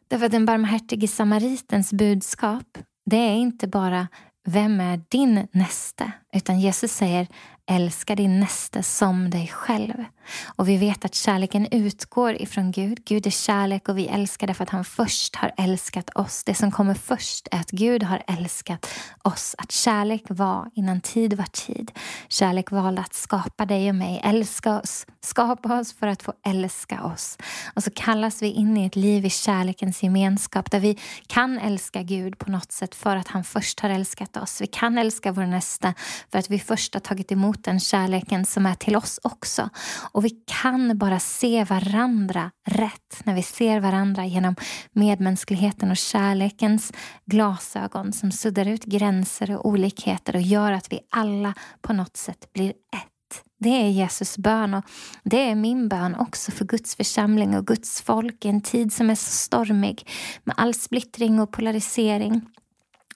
Därför 0.08 0.26
att 0.26 0.32
den 0.32 0.46
barmhärtige 0.46 1.08
samaritens 1.08 1.94
budskap 1.94 2.78
det 3.06 3.18
är 3.18 3.36
inte 3.36 3.68
bara 3.68 4.08
vem 4.48 4.82
är 4.82 5.02
din 5.10 5.48
näste? 5.52 6.12
Utan 6.34 6.60
Jesus 6.60 6.92
säger 6.92 7.28
älska 7.68 8.16
din 8.16 8.40
nästa 8.40 8.84
som 8.84 9.30
dig 9.30 9.48
själv. 9.48 10.06
Och 10.46 10.70
vi 10.70 10.78
vet 10.78 11.06
att 11.06 11.16
kärleken 11.16 11.68
utgår 11.72 12.42
ifrån 12.42 12.72
Gud. 12.72 13.06
Gud 13.06 13.28
är 13.28 13.32
kärlek 13.32 13.90
och 13.90 13.98
vi 13.98 14.08
älskar 14.08 14.48
därför 14.48 14.64
att 14.64 14.70
han 14.70 14.86
först 14.86 15.36
har 15.36 15.52
älskat 15.58 16.10
oss. 16.16 16.44
Det 16.44 16.56
som 16.56 16.72
kommer 16.72 16.94
först 16.94 17.48
är 17.52 17.60
att 17.60 17.72
Gud 17.72 18.04
har 18.04 18.24
älskat 18.28 18.88
oss. 19.24 19.56
Att 19.58 19.72
kärlek 19.72 20.24
var 20.30 20.70
innan 20.76 21.02
tid 21.02 21.34
var 21.34 21.46
tid. 21.46 21.92
Kärlek 22.28 22.72
valde 22.72 23.02
att 23.02 23.14
skapa 23.14 23.66
dig 23.66 23.90
och 23.90 23.96
mig, 23.96 24.22
älska 24.24 24.80
oss, 24.80 25.06
skapa 25.22 25.80
oss 25.80 25.94
för 25.94 26.08
att 26.08 26.24
få 26.24 26.34
älska 26.46 27.04
oss. 27.04 27.38
Och 27.76 27.84
så 27.84 27.92
kallas 27.96 28.42
vi 28.42 28.48
in 28.48 28.78
i 28.78 28.86
ett 28.86 28.96
liv 28.96 29.26
i 29.26 29.30
kärlekens 29.30 30.04
gemenskap 30.04 30.72
där 30.72 30.80
vi 30.80 31.00
kan 31.28 31.60
älska 31.60 32.02
Gud 32.02 32.38
på 32.38 32.52
något 32.52 32.72
sätt 32.72 32.96
för 32.96 33.16
att 33.16 33.28
han 33.28 33.44
först 33.44 33.80
har 33.80 33.90
älskat 33.90 34.38
oss. 34.38 34.62
Vi 34.62 34.68
kan 34.68 34.98
älska 34.98 35.32
vår 35.32 35.46
nästa 35.46 35.94
för 36.32 36.40
att 36.40 36.50
vi 36.50 36.60
först 36.60 36.94
har 36.94 37.02
tagit 37.02 37.32
emot 37.32 37.51
den 37.58 37.80
kärleken 37.80 38.46
som 38.46 38.66
är 38.66 38.76
till 38.76 38.96
oss 38.96 39.20
också. 39.24 39.70
Och 40.12 40.26
vi 40.26 40.30
kan 40.30 40.98
bara 40.98 41.20
se 41.20 41.64
varandra 41.64 42.52
rätt 42.68 43.22
när 43.24 43.36
vi 43.36 43.44
ser 43.44 43.80
varandra 43.80 44.26
genom 44.26 44.56
medmänskligheten 44.92 45.92
och 45.92 45.98
kärlekens 45.98 46.94
glasögon 47.26 48.14
som 48.14 48.32
suddar 48.32 48.66
ut 48.66 48.86
gränser 48.86 49.56
och 49.56 49.66
olikheter 49.66 50.36
och 50.36 50.42
gör 50.42 50.72
att 50.72 50.92
vi 50.92 51.00
alla 51.10 51.54
på 51.82 51.94
något 51.94 52.18
sätt 52.18 52.54
blir 52.54 52.70
ett. 52.70 53.44
Det 53.60 53.70
är 53.70 53.90
Jesus 53.90 54.38
bön 54.38 54.74
och 54.74 54.86
det 55.24 55.50
är 55.50 55.56
min 55.56 55.90
bön 55.90 56.16
också 56.16 56.52
för 56.52 56.66
Guds 56.66 56.96
församling 56.96 57.58
och 57.58 57.68
Guds 57.68 58.02
folk 58.02 58.46
i 58.46 58.50
en 58.50 58.62
tid 58.62 58.94
som 58.94 59.10
är 59.10 59.16
så 59.16 59.32
stormig 59.32 60.08
med 60.44 60.56
all 60.58 60.74
splittring 60.74 61.40
och 61.40 61.52
polarisering 61.52 62.42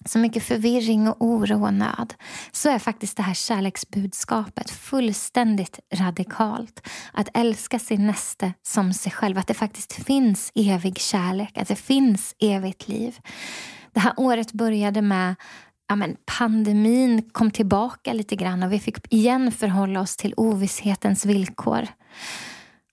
så 0.05 0.19
mycket 0.19 0.43
förvirring 0.43 1.07
och 1.07 1.15
oro 1.19 1.63
och 1.63 1.73
nöd 1.73 2.13
så 2.51 2.69
är 2.69 2.79
faktiskt 2.79 3.17
det 3.17 3.23
här 3.23 3.33
kärleksbudskapet 3.33 4.69
fullständigt 4.69 5.79
radikalt. 5.93 6.87
Att 7.13 7.29
älska 7.33 7.79
sin 7.79 8.07
näste 8.07 8.53
som 8.63 8.93
sig 8.93 9.11
själv, 9.11 9.37
att 9.37 9.47
det 9.47 9.53
faktiskt 9.53 9.93
finns 9.93 10.51
evig 10.55 10.99
kärlek, 10.99 11.57
att 11.57 11.67
det 11.67 11.75
finns 11.75 12.35
evigt 12.39 12.87
liv. 12.87 13.19
Det 13.93 13.99
här 13.99 14.13
året 14.17 14.51
började 14.51 15.01
med 15.01 15.35
ja, 15.87 15.95
men 15.95 16.15
pandemin 16.37 17.29
kom 17.31 17.51
tillbaka 17.51 18.13
lite 18.13 18.35
grann 18.35 18.63
och 18.63 18.71
vi 18.71 18.79
fick 18.79 19.13
igen 19.13 19.51
förhålla 19.51 20.01
oss 20.01 20.17
till 20.17 20.33
ovisshetens 20.37 21.25
villkor. 21.25 21.87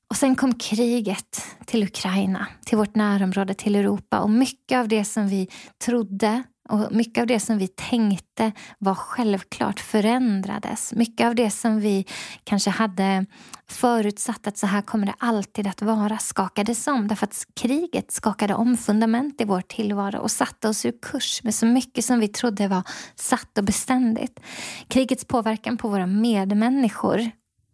Och 0.09 0.17
sen 0.17 0.35
kom 0.35 0.55
kriget 0.55 1.45
till 1.67 1.83
Ukraina, 1.83 2.47
till 2.65 2.79
vårt 2.79 2.95
närområde, 2.95 3.55
till 3.55 3.77
Europa 3.77 4.21
och 4.21 4.31
mycket 4.31 4.79
av 4.79 4.89
det 4.89 5.05
som 5.05 5.29
vi 5.29 5.49
trodde 5.85 6.43
och 6.73 6.93
mycket 6.93 7.21
av 7.21 7.27
det 7.27 7.41
som 7.41 7.59
vi 7.59 7.69
tänkte 7.69 8.53
var 8.79 8.95
självklart 8.95 9.81
förändrades. 9.81 10.93
Mycket 10.93 11.27
av 11.27 11.35
det 11.35 11.51
som 11.51 11.81
vi 11.81 12.07
kanske 12.45 12.71
hade 12.71 13.27
förutsatt 13.69 14.47
att 14.47 14.59
så 14.59 14.67
här 14.67 14.83
kommer 14.83 15.07
det 15.07 15.15
alltid 15.19 15.67
att 15.67 15.83
vara 15.83 16.19
skakades 16.19 16.87
om 16.87 17.09
därför 17.09 17.27
att 17.27 17.47
kriget 17.55 18.13
skakade 18.13 18.55
om 18.55 18.77
fundament 18.77 19.41
i 19.41 19.45
vår 19.45 19.61
tillvaro 19.61 20.19
och 20.19 20.31
satte 20.31 20.69
oss 20.69 20.85
ur 20.85 20.95
kurs 21.03 21.43
med 21.45 21.55
så 21.55 21.67
mycket 21.67 22.05
som 22.05 22.21
vi 22.21 22.29
trodde 22.29 22.69
var 22.69 22.83
satt 23.15 23.59
och 23.59 23.65
beständigt. 23.65 24.41
Krigets 24.89 25.25
påverkan 25.25 25.77
på 25.77 25.89
våra 25.89 26.07
medmänniskor 26.07 27.31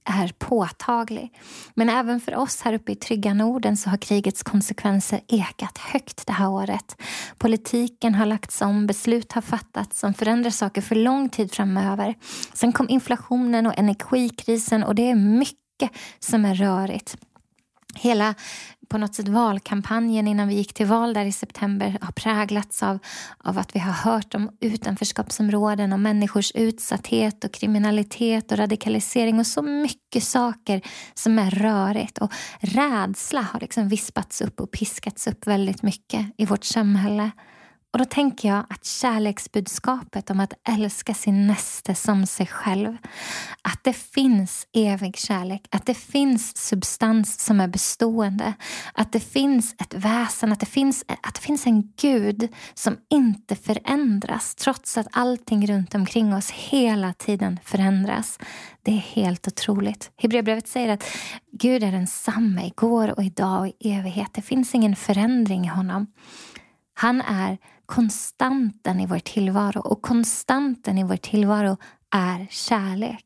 är 0.09 0.33
påtaglig. 0.39 1.33
Men 1.75 1.89
även 1.89 2.21
för 2.21 2.37
oss 2.37 2.61
här 2.61 2.73
uppe 2.73 2.93
i 2.93 2.97
trygga 2.97 3.35
Norden 3.35 3.77
så 3.77 3.91
har 3.91 3.97
krigets 3.97 4.43
konsekvenser 4.43 5.21
ekat 5.29 5.79
högt 5.79 6.27
det 6.27 6.33
här 6.33 6.49
året. 6.49 6.97
Politiken 7.39 8.15
har 8.15 8.27
lagts 8.27 8.63
om, 8.63 8.87
beslut 8.87 9.33
har 9.33 9.43
fattats 9.43 9.99
som 9.99 10.15
förändrar 10.15 10.51
saker 10.51 10.81
för 10.81 10.95
lång 10.95 11.29
tid 11.29 11.53
framöver. 11.53 12.15
Sen 12.55 12.73
kom 12.73 12.89
inflationen 12.89 13.67
och 13.67 13.79
energikrisen 13.79 14.85
och 14.85 14.95
det 14.95 15.11
är 15.11 15.15
mycket 15.15 15.91
som 16.19 16.45
är 16.45 16.55
rörigt. 16.55 17.17
Hela 17.95 18.35
på 18.89 18.99
något 18.99 19.15
sätt 19.15 19.29
valkampanjen 19.29 20.29
innan 20.29 20.49
vi 20.49 20.55
gick 20.55 20.75
till 20.75 20.87
val 20.87 21.15
där 21.15 21.25
i 21.25 21.33
september 21.33 21.99
har 22.01 22.13
präglats 22.13 22.83
av, 22.83 22.99
av 23.39 23.59
att 23.59 23.75
vi 23.75 23.79
har 23.79 23.93
hört 23.93 24.35
om 24.35 24.51
utanförskapsområden 24.61 25.93
och 25.93 26.01
människors 26.01 26.53
utsatthet 26.55 27.45
och 27.45 27.53
kriminalitet 27.53 28.53
och 28.53 28.59
radikalisering 28.59 29.39
och 29.39 29.47
så 29.47 29.63
mycket 29.63 30.25
saker 30.25 30.81
som 31.15 31.39
är 31.39 31.51
rörigt. 31.51 32.19
Och 32.19 32.33
rädsla 32.61 33.41
har 33.43 33.61
liksom 33.61 33.89
vispats 33.89 34.41
upp 34.41 34.61
och 34.61 34.71
piskats 34.71 35.27
upp 35.27 35.47
väldigt 35.47 35.83
mycket 35.83 36.27
i 36.37 36.45
vårt 36.45 36.65
samhälle. 36.65 37.31
Och 37.93 37.99
då 37.99 38.05
tänker 38.05 38.49
jag 38.49 38.65
att 38.71 38.85
kärleksbudskapet 38.85 40.31
om 40.31 40.41
att 40.41 40.53
älska 40.69 41.15
sin 41.15 41.47
näste 41.47 41.95
som 41.95 42.27
sig 42.27 42.47
själv, 42.47 42.97
att 43.63 43.85
det 43.85 43.93
finns 43.93 44.67
evig 44.73 45.17
kärlek, 45.17 45.69
att 45.71 45.87
det 45.87 45.95
finns 45.95 46.57
substans 46.57 47.41
som 47.41 47.61
är 47.61 47.69
bestående, 47.69 48.55
att 48.95 49.13
det 49.13 49.21
finns 49.21 49.75
ett 49.79 49.95
väsen, 49.95 50.53
att 50.53 50.61
det 50.61 50.67
finns, 50.67 51.05
att 51.23 51.35
det 51.35 51.41
finns 51.41 51.67
en 51.67 51.93
Gud 52.01 52.49
som 52.75 52.97
inte 53.11 53.57
förändras 53.57 54.55
trots 54.55 54.99
att 54.99 55.09
allting 55.11 55.67
runt 55.67 55.95
omkring 55.95 56.35
oss 56.35 56.51
hela 56.51 57.13
tiden 57.13 57.61
förändras. 57.65 58.39
Det 58.83 58.91
är 58.91 58.97
helt 58.97 59.49
otroligt. 59.49 60.11
Hebreerbrevet 60.17 60.69
säger 60.69 60.89
att 60.89 61.05
Gud 61.53 61.85
är 61.85 61.93
densamme 61.93 62.67
igår 62.67 63.09
och 63.17 63.25
idag 63.25 63.61
och 63.61 63.67
i 63.67 63.93
evighet. 63.93 64.35
Det 64.35 64.43
finns 64.43 64.75
ingen 64.75 64.97
förändring 64.97 65.65
i 65.65 65.69
honom. 65.69 66.07
Han 67.01 67.21
är 67.21 67.59
konstanten 67.87 69.01
i 69.01 69.07
vår 69.07 69.19
tillvaro 69.19 69.81
och 69.81 70.03
konstanten 70.03 70.99
i 70.99 71.05
vår 71.05 71.17
tillvaro 71.17 71.77
är 72.15 72.47
kärlek. 72.51 73.25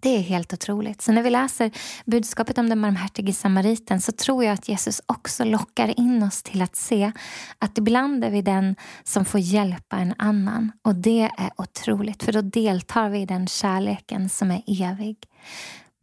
Det 0.00 0.16
är 0.16 0.20
helt 0.20 0.52
otroligt. 0.52 1.02
Så 1.02 1.12
när 1.12 1.22
vi 1.22 1.30
läser 1.30 1.70
budskapet 2.06 2.58
om 2.58 2.68
den 2.68 2.82
barmhärtige 2.82 3.32
samariten 3.32 4.00
så 4.00 4.12
tror 4.12 4.44
jag 4.44 4.52
att 4.52 4.68
Jesus 4.68 5.02
också 5.06 5.44
lockar 5.44 6.00
in 6.00 6.22
oss 6.22 6.42
till 6.42 6.62
att 6.62 6.76
se 6.76 7.12
att 7.58 7.78
ibland 7.78 8.24
är 8.24 8.30
vi 8.30 8.42
den 8.42 8.76
som 9.04 9.24
får 9.24 9.40
hjälpa 9.40 9.96
en 9.96 10.14
annan. 10.18 10.72
Och 10.82 10.94
det 10.94 11.30
är 11.38 11.50
otroligt, 11.56 12.22
för 12.22 12.32
då 12.32 12.40
deltar 12.40 13.08
vi 13.08 13.18
i 13.18 13.26
den 13.26 13.46
kärleken 13.46 14.28
som 14.28 14.50
är 14.50 14.62
evig. 14.66 15.16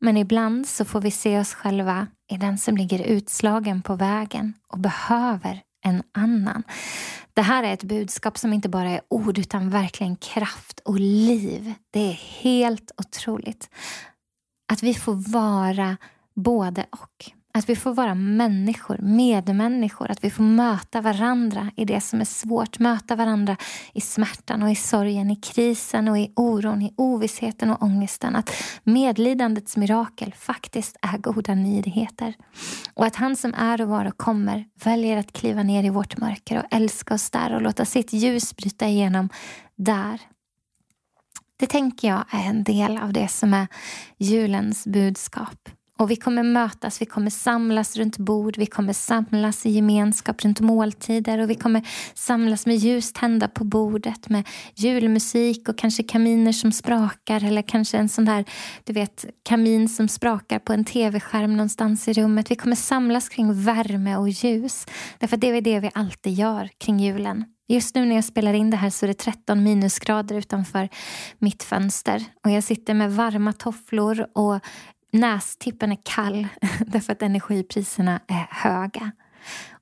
Men 0.02 0.18
ibland 0.18 0.68
så 0.68 0.86
får 0.86 1.02
vi 1.02 1.12
se 1.12 1.40
oss 1.40 1.54
själva 1.54 2.08
i 2.32 2.38
den 2.38 2.58
som 2.58 2.78
ligger 2.78 3.00
utslagen 3.00 3.82
på 3.82 3.96
vägen 3.96 4.54
och 4.68 4.80
behöver 4.80 5.64
en 5.84 6.04
annan. 6.12 6.64
Det 7.34 7.42
här 7.42 7.64
är 7.64 7.74
ett 7.74 7.84
budskap 7.84 8.38
som 8.38 8.54
inte 8.54 8.70
bara 8.70 8.90
är 8.90 9.02
ord 9.08 9.38
utan 9.38 9.70
verkligen 9.70 10.16
kraft 10.16 10.80
och 10.80 11.00
liv. 11.00 11.74
Det 11.92 12.00
är 12.00 12.14
helt 12.42 12.92
otroligt. 12.98 13.70
Att 14.72 14.84
vi 14.84 14.94
får 14.94 15.32
vara 15.32 15.98
både 16.36 16.86
och. 16.92 17.43
Att 17.58 17.70
vi 17.70 17.76
får 17.76 17.94
vara 17.94 18.16
människor, 18.16 18.98
medmänniskor, 19.02 20.12
att 20.12 20.24
vi 20.24 20.30
får 20.30 20.44
möta 20.44 21.02
varandra 21.02 21.72
i 21.76 21.86
det 21.86 22.02
som 22.02 22.22
är 22.22 22.26
svårt. 22.26 22.80
Möta 22.80 23.16
varandra 23.16 23.58
i 23.94 24.02
smärtan 24.02 24.64
och 24.64 24.72
i 24.72 24.76
sorgen, 24.76 25.32
i 25.32 25.36
krisen 25.36 26.08
och 26.08 26.18
i 26.18 26.32
oron, 26.36 26.82
i 26.82 26.94
ovissheten 26.98 27.70
och 27.70 27.84
ångesten. 27.84 28.36
Att 28.36 28.52
medlidandets 28.84 29.78
mirakel 29.78 30.34
faktiskt 30.34 30.98
är 31.02 31.18
goda 31.18 31.56
nyheter. 31.56 32.34
Och 32.94 33.06
att 33.06 33.16
han 33.16 33.36
som 33.36 33.54
är 33.54 33.82
och 33.82 33.88
var 33.88 34.06
och 34.06 34.18
kommer 34.18 34.66
väljer 34.84 35.18
att 35.18 35.34
kliva 35.34 35.64
ner 35.64 35.84
i 35.84 35.90
vårt 35.90 36.18
mörker 36.18 36.58
och 36.58 36.66
älska 36.72 37.14
oss 37.14 37.30
där 37.30 37.54
och 37.54 37.62
låta 37.62 37.86
sitt 37.86 38.14
ljus 38.14 38.56
bryta 38.56 38.88
igenom 38.88 39.30
där. 39.76 40.22
Det 41.58 41.68
tänker 41.68 42.08
jag 42.08 42.26
är 42.30 42.50
en 42.50 42.64
del 42.64 42.98
av 42.98 43.14
det 43.14 43.28
som 43.28 43.54
är 43.54 43.68
julens 44.18 44.88
budskap. 44.88 45.70
Och 46.00 46.12
vi 46.12 46.16
kommer 46.16 46.44
mötas, 46.44 47.02
vi 47.02 47.06
kommer 47.06 47.30
samlas 47.30 47.98
runt 47.98 48.18
bord, 48.18 48.58
vi 48.58 48.66
kommer 48.66 48.94
samlas 48.94 49.66
i 49.66 49.70
gemenskap 49.70 50.44
runt 50.44 50.60
måltider 50.60 51.40
och 51.40 51.50
vi 51.50 51.56
kommer 51.56 51.88
samlas 52.14 52.66
med 52.66 52.76
ljus 52.76 53.14
tända 53.14 53.48
på 53.48 53.64
bordet 53.64 54.30
med 54.30 54.48
julmusik 54.76 55.70
och 55.70 55.78
kanske 55.78 56.04
kaminer 56.04 56.52
som 56.52 56.72
sprakar 56.72 57.44
eller 57.44 57.62
kanske 57.62 57.98
en 57.98 58.10
sån 58.10 58.26
där, 58.26 58.46
du 58.84 58.94
vet, 58.94 59.26
kamin 59.44 59.90
som 59.90 60.08
sprakar 60.08 60.60
på 60.60 60.74
en 60.74 60.86
tv-skärm 60.86 61.58
någonstans 61.58 62.08
i 62.08 62.14
rummet. 62.14 62.52
Vi 62.52 62.56
kommer 62.56 62.76
samlas 62.76 63.30
kring 63.30 63.64
värme 63.64 64.18
och 64.18 64.30
ljus. 64.30 64.86
Därför 65.20 65.38
det 65.38 65.50
är 65.50 65.62
det 65.62 65.80
vi 65.80 65.92
alltid 65.94 66.34
gör 66.34 66.70
kring 66.78 67.00
julen. 67.00 67.46
Just 67.68 67.96
nu 67.96 68.06
när 68.06 68.16
jag 68.16 68.26
spelar 68.26 68.54
in 68.54 68.70
det 68.70 68.78
här 68.78 68.90
så 68.90 69.06
är 69.06 69.08
det 69.08 69.14
13 69.14 69.64
minusgrader 69.64 70.36
utanför 70.36 70.90
mitt 71.40 71.64
fönster. 71.64 72.24
Och 72.44 72.52
jag 72.52 72.64
sitter 72.64 72.94
med 72.94 73.16
varma 73.16 73.54
tofflor 73.54 74.28
och 74.34 74.60
nästippen 75.14 75.92
är 75.92 75.98
kall 76.04 76.48
därför 76.88 77.14
att 77.14 77.22
energipriserna 77.22 78.20
är 78.28 78.48
höga. 78.50 79.12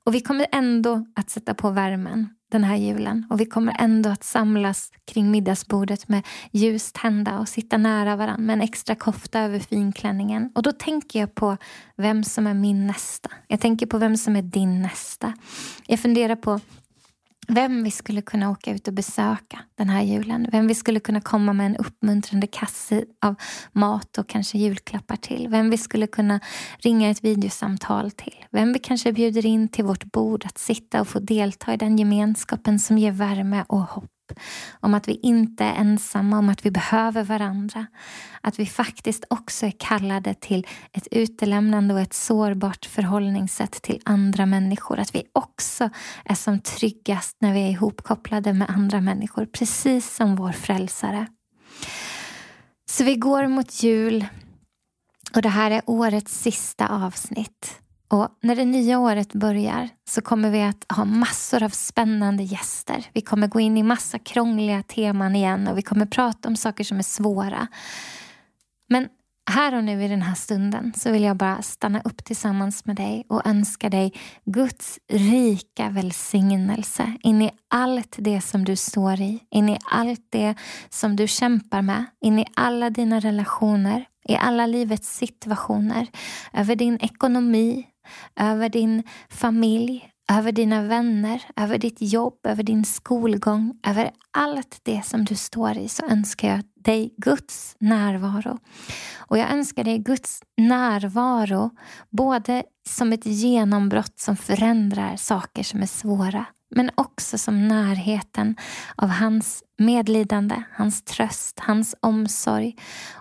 Och 0.04 0.14
vi 0.14 0.20
kommer 0.20 0.46
ändå 0.52 1.06
att 1.16 1.30
sätta 1.30 1.54
på 1.54 1.70
värmen 1.70 2.28
den 2.52 2.64
här 2.64 2.76
julen 2.76 3.26
och 3.30 3.40
vi 3.40 3.46
kommer 3.46 3.76
ändå 3.78 4.10
att 4.10 4.24
samlas 4.24 4.90
kring 5.04 5.30
middagsbordet 5.30 6.08
med 6.08 6.26
ljus 6.50 6.92
tända 6.92 7.38
och 7.38 7.48
sitta 7.48 7.76
nära 7.76 8.16
varandra 8.16 8.42
med 8.42 8.54
en 8.54 8.60
extra 8.60 8.94
kofta 8.94 9.40
över 9.40 9.58
finklänningen. 9.58 10.50
Och 10.54 10.62
då 10.62 10.72
tänker 10.72 11.20
jag 11.20 11.34
på 11.34 11.56
vem 11.96 12.24
som 12.24 12.46
är 12.46 12.54
min 12.54 12.86
nästa. 12.86 13.30
Jag 13.48 13.60
tänker 13.60 13.86
på 13.86 13.98
vem 13.98 14.16
som 14.16 14.36
är 14.36 14.42
din 14.42 14.82
nästa. 14.82 15.32
Jag 15.86 16.00
funderar 16.00 16.36
på 16.36 16.60
vem 17.54 17.84
vi 17.84 17.90
skulle 17.90 18.22
kunna 18.22 18.50
åka 18.50 18.70
ut 18.70 18.88
och 18.88 18.94
besöka 18.94 19.58
den 19.74 19.88
här 19.88 20.02
julen. 20.02 20.46
Vem 20.52 20.66
vi 20.68 20.74
skulle 20.74 21.00
kunna 21.00 21.20
komma 21.20 21.52
med 21.52 21.66
en 21.66 21.76
uppmuntrande 21.76 22.46
kasse 22.46 23.04
av 23.24 23.34
mat 23.72 24.18
och 24.18 24.28
kanske 24.28 24.58
julklappar 24.58 25.16
till. 25.16 25.48
Vem 25.48 25.70
vi 25.70 25.78
skulle 25.78 26.06
kunna 26.06 26.40
ringa 26.78 27.10
ett 27.10 27.24
videosamtal 27.24 28.10
till. 28.10 28.44
Vem 28.50 28.72
vi 28.72 28.78
kanske 28.78 29.12
bjuder 29.12 29.46
in 29.46 29.68
till 29.68 29.84
vårt 29.84 30.04
bord 30.04 30.46
att 30.46 30.58
sitta 30.58 31.00
och 31.00 31.08
få 31.08 31.18
delta 31.18 31.74
i 31.74 31.76
den 31.76 31.98
gemenskapen 31.98 32.78
som 32.78 32.98
ger 32.98 33.12
värme 33.12 33.64
och 33.68 33.80
hopp 33.80 34.10
om 34.80 34.94
att 34.94 35.08
vi 35.08 35.20
inte 35.22 35.64
är 35.64 35.74
ensamma, 35.74 36.38
om 36.38 36.48
att 36.48 36.66
vi 36.66 36.70
behöver 36.70 37.24
varandra. 37.24 37.86
Att 38.40 38.58
vi 38.58 38.66
faktiskt 38.66 39.24
också 39.30 39.66
är 39.66 39.72
kallade 39.78 40.34
till 40.34 40.66
ett 40.92 41.08
utelämnande 41.10 41.94
och 41.94 42.00
ett 42.00 42.14
sårbart 42.14 42.86
förhållningssätt 42.86 43.82
till 43.82 44.00
andra 44.04 44.46
människor. 44.46 44.98
Att 44.98 45.14
vi 45.14 45.22
också 45.32 45.90
är 46.24 46.34
som 46.34 46.60
tryggast 46.60 47.36
när 47.40 47.52
vi 47.52 47.60
är 47.60 47.70
ihopkopplade 47.70 48.52
med 48.52 48.70
andra 48.70 49.00
människor, 49.00 49.46
precis 49.46 50.14
som 50.14 50.36
vår 50.36 50.52
frälsare. 50.52 51.26
Så 52.90 53.04
vi 53.04 53.14
går 53.14 53.46
mot 53.46 53.82
jul 53.82 54.26
och 55.34 55.42
det 55.42 55.48
här 55.48 55.70
är 55.70 55.82
årets 55.86 56.40
sista 56.40 56.88
avsnitt. 56.88 57.81
Och 58.12 58.28
när 58.42 58.56
det 58.56 58.64
nya 58.64 58.98
året 58.98 59.32
börjar 59.32 59.88
så 60.10 60.22
kommer 60.22 60.50
vi 60.50 60.62
att 60.62 60.86
ha 60.88 61.04
massor 61.04 61.62
av 61.62 61.68
spännande 61.68 62.42
gäster. 62.42 63.06
Vi 63.12 63.20
kommer 63.20 63.46
gå 63.48 63.60
in 63.60 63.76
i 63.76 63.82
massa 63.82 64.18
krångliga 64.18 64.82
teman 64.82 65.36
igen 65.36 65.68
och 65.68 65.78
vi 65.78 65.82
kommer 65.82 66.06
prata 66.06 66.48
om 66.48 66.56
saker 66.56 66.84
som 66.84 66.98
är 66.98 67.02
svåra. 67.02 67.66
Men 68.88 69.08
här 69.50 69.74
och 69.74 69.84
nu 69.84 70.04
i 70.04 70.08
den 70.08 70.22
här 70.22 70.34
stunden 70.34 70.92
så 70.96 71.12
vill 71.12 71.22
jag 71.22 71.36
bara 71.36 71.62
stanna 71.62 72.00
upp 72.00 72.24
tillsammans 72.24 72.84
med 72.84 72.96
dig 72.96 73.24
och 73.28 73.46
önska 73.46 73.90
dig 73.90 74.12
Guds 74.44 74.98
rika 75.12 75.88
välsignelse 75.88 77.12
in 77.22 77.42
i 77.42 77.50
allt 77.68 78.16
det 78.18 78.40
som 78.40 78.64
du 78.64 78.76
står 78.76 79.20
i, 79.20 79.40
in 79.50 79.68
i 79.68 79.78
allt 79.90 80.26
det 80.30 80.54
som 80.88 81.16
du 81.16 81.28
kämpar 81.28 81.82
med, 81.82 82.04
in 82.20 82.38
i 82.38 82.46
alla 82.56 82.90
dina 82.90 83.20
relationer, 83.20 84.04
i 84.28 84.36
alla 84.36 84.66
livets 84.66 85.16
situationer, 85.16 86.06
över 86.52 86.76
din 86.76 86.98
ekonomi, 87.00 87.86
över 88.36 88.68
din 88.68 89.02
familj, 89.28 90.08
över 90.32 90.52
dina 90.52 90.82
vänner, 90.82 91.42
över 91.56 91.78
ditt 91.78 91.96
jobb, 92.00 92.38
över 92.44 92.62
din 92.62 92.84
skolgång, 92.84 93.80
över 93.86 94.10
allt 94.30 94.80
det 94.82 95.02
som 95.04 95.24
du 95.24 95.34
står 95.34 95.78
i 95.78 95.88
så 95.88 96.06
önskar 96.06 96.48
jag 96.48 96.62
dig 96.74 97.14
Guds 97.16 97.76
närvaro. 97.78 98.58
Och 99.16 99.38
jag 99.38 99.50
önskar 99.50 99.84
dig 99.84 99.98
Guds 99.98 100.42
närvaro 100.56 101.70
både 102.10 102.62
som 102.88 103.12
ett 103.12 103.26
genombrott 103.26 104.20
som 104.20 104.36
förändrar 104.36 105.16
saker 105.16 105.62
som 105.62 105.82
är 105.82 105.86
svåra 105.86 106.46
men 106.74 106.90
också 106.94 107.38
som 107.38 107.68
närheten 107.68 108.56
av 108.96 109.08
hans 109.08 109.62
medlidande, 109.78 110.62
hans 110.72 111.02
tröst, 111.02 111.60
hans 111.60 111.94
omsorg 112.00 112.76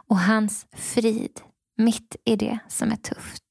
och 0.07 0.19
hans 0.19 0.65
frid 0.75 1.41
mitt 1.77 2.15
i 2.25 2.35
det 2.35 2.59
som 2.67 2.91
är 2.91 2.95
tufft. 2.95 3.50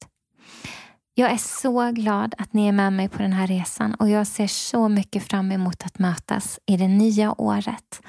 Jag 1.15 1.31
är 1.31 1.37
så 1.37 1.91
glad 1.91 2.35
att 2.39 2.53
ni 2.53 2.69
är 2.69 2.73
med 2.73 2.93
mig 2.93 3.09
på 3.09 3.19
den 3.19 3.33
här 3.33 3.47
resan 3.47 3.95
och 3.95 4.09
jag 4.09 4.27
ser 4.27 4.47
så 4.47 4.89
mycket 4.89 5.23
fram 5.23 5.53
emot 5.53 5.83
att 5.83 5.99
mötas 5.99 6.59
i 6.67 6.77
det 6.77 6.89
nya 6.89 7.41
året. 7.41 8.03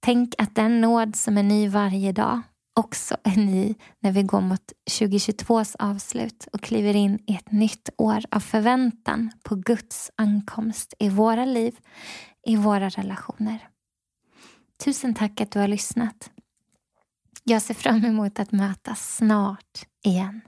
Tänk 0.00 0.34
att 0.38 0.54
den 0.54 0.80
nåd 0.80 1.16
som 1.16 1.38
är 1.38 1.42
ny 1.42 1.68
varje 1.68 2.12
dag 2.12 2.40
också 2.74 3.16
är 3.24 3.36
ny 3.36 3.74
när 4.00 4.12
vi 4.12 4.22
går 4.22 4.40
mot 4.40 4.72
2022s 4.90 5.76
avslut 5.78 6.48
och 6.52 6.60
kliver 6.60 6.96
in 6.96 7.18
i 7.26 7.34
ett 7.34 7.52
nytt 7.52 7.88
år 7.96 8.24
av 8.30 8.40
förväntan 8.40 9.30
på 9.42 9.54
Guds 9.54 10.10
ankomst 10.16 10.94
i 10.98 11.08
våra 11.08 11.44
liv, 11.44 11.76
i 12.46 12.56
våra 12.56 12.88
relationer. 12.88 13.68
Tusen 14.84 15.14
tack 15.14 15.40
att 15.40 15.50
du 15.50 15.58
har 15.58 15.68
lyssnat. 15.68 16.30
Jag 17.44 17.62
ser 17.62 17.74
fram 17.74 18.04
emot 18.04 18.40
att 18.40 18.52
mötas 18.52 19.16
snart 19.16 19.86
igen. 20.04 20.40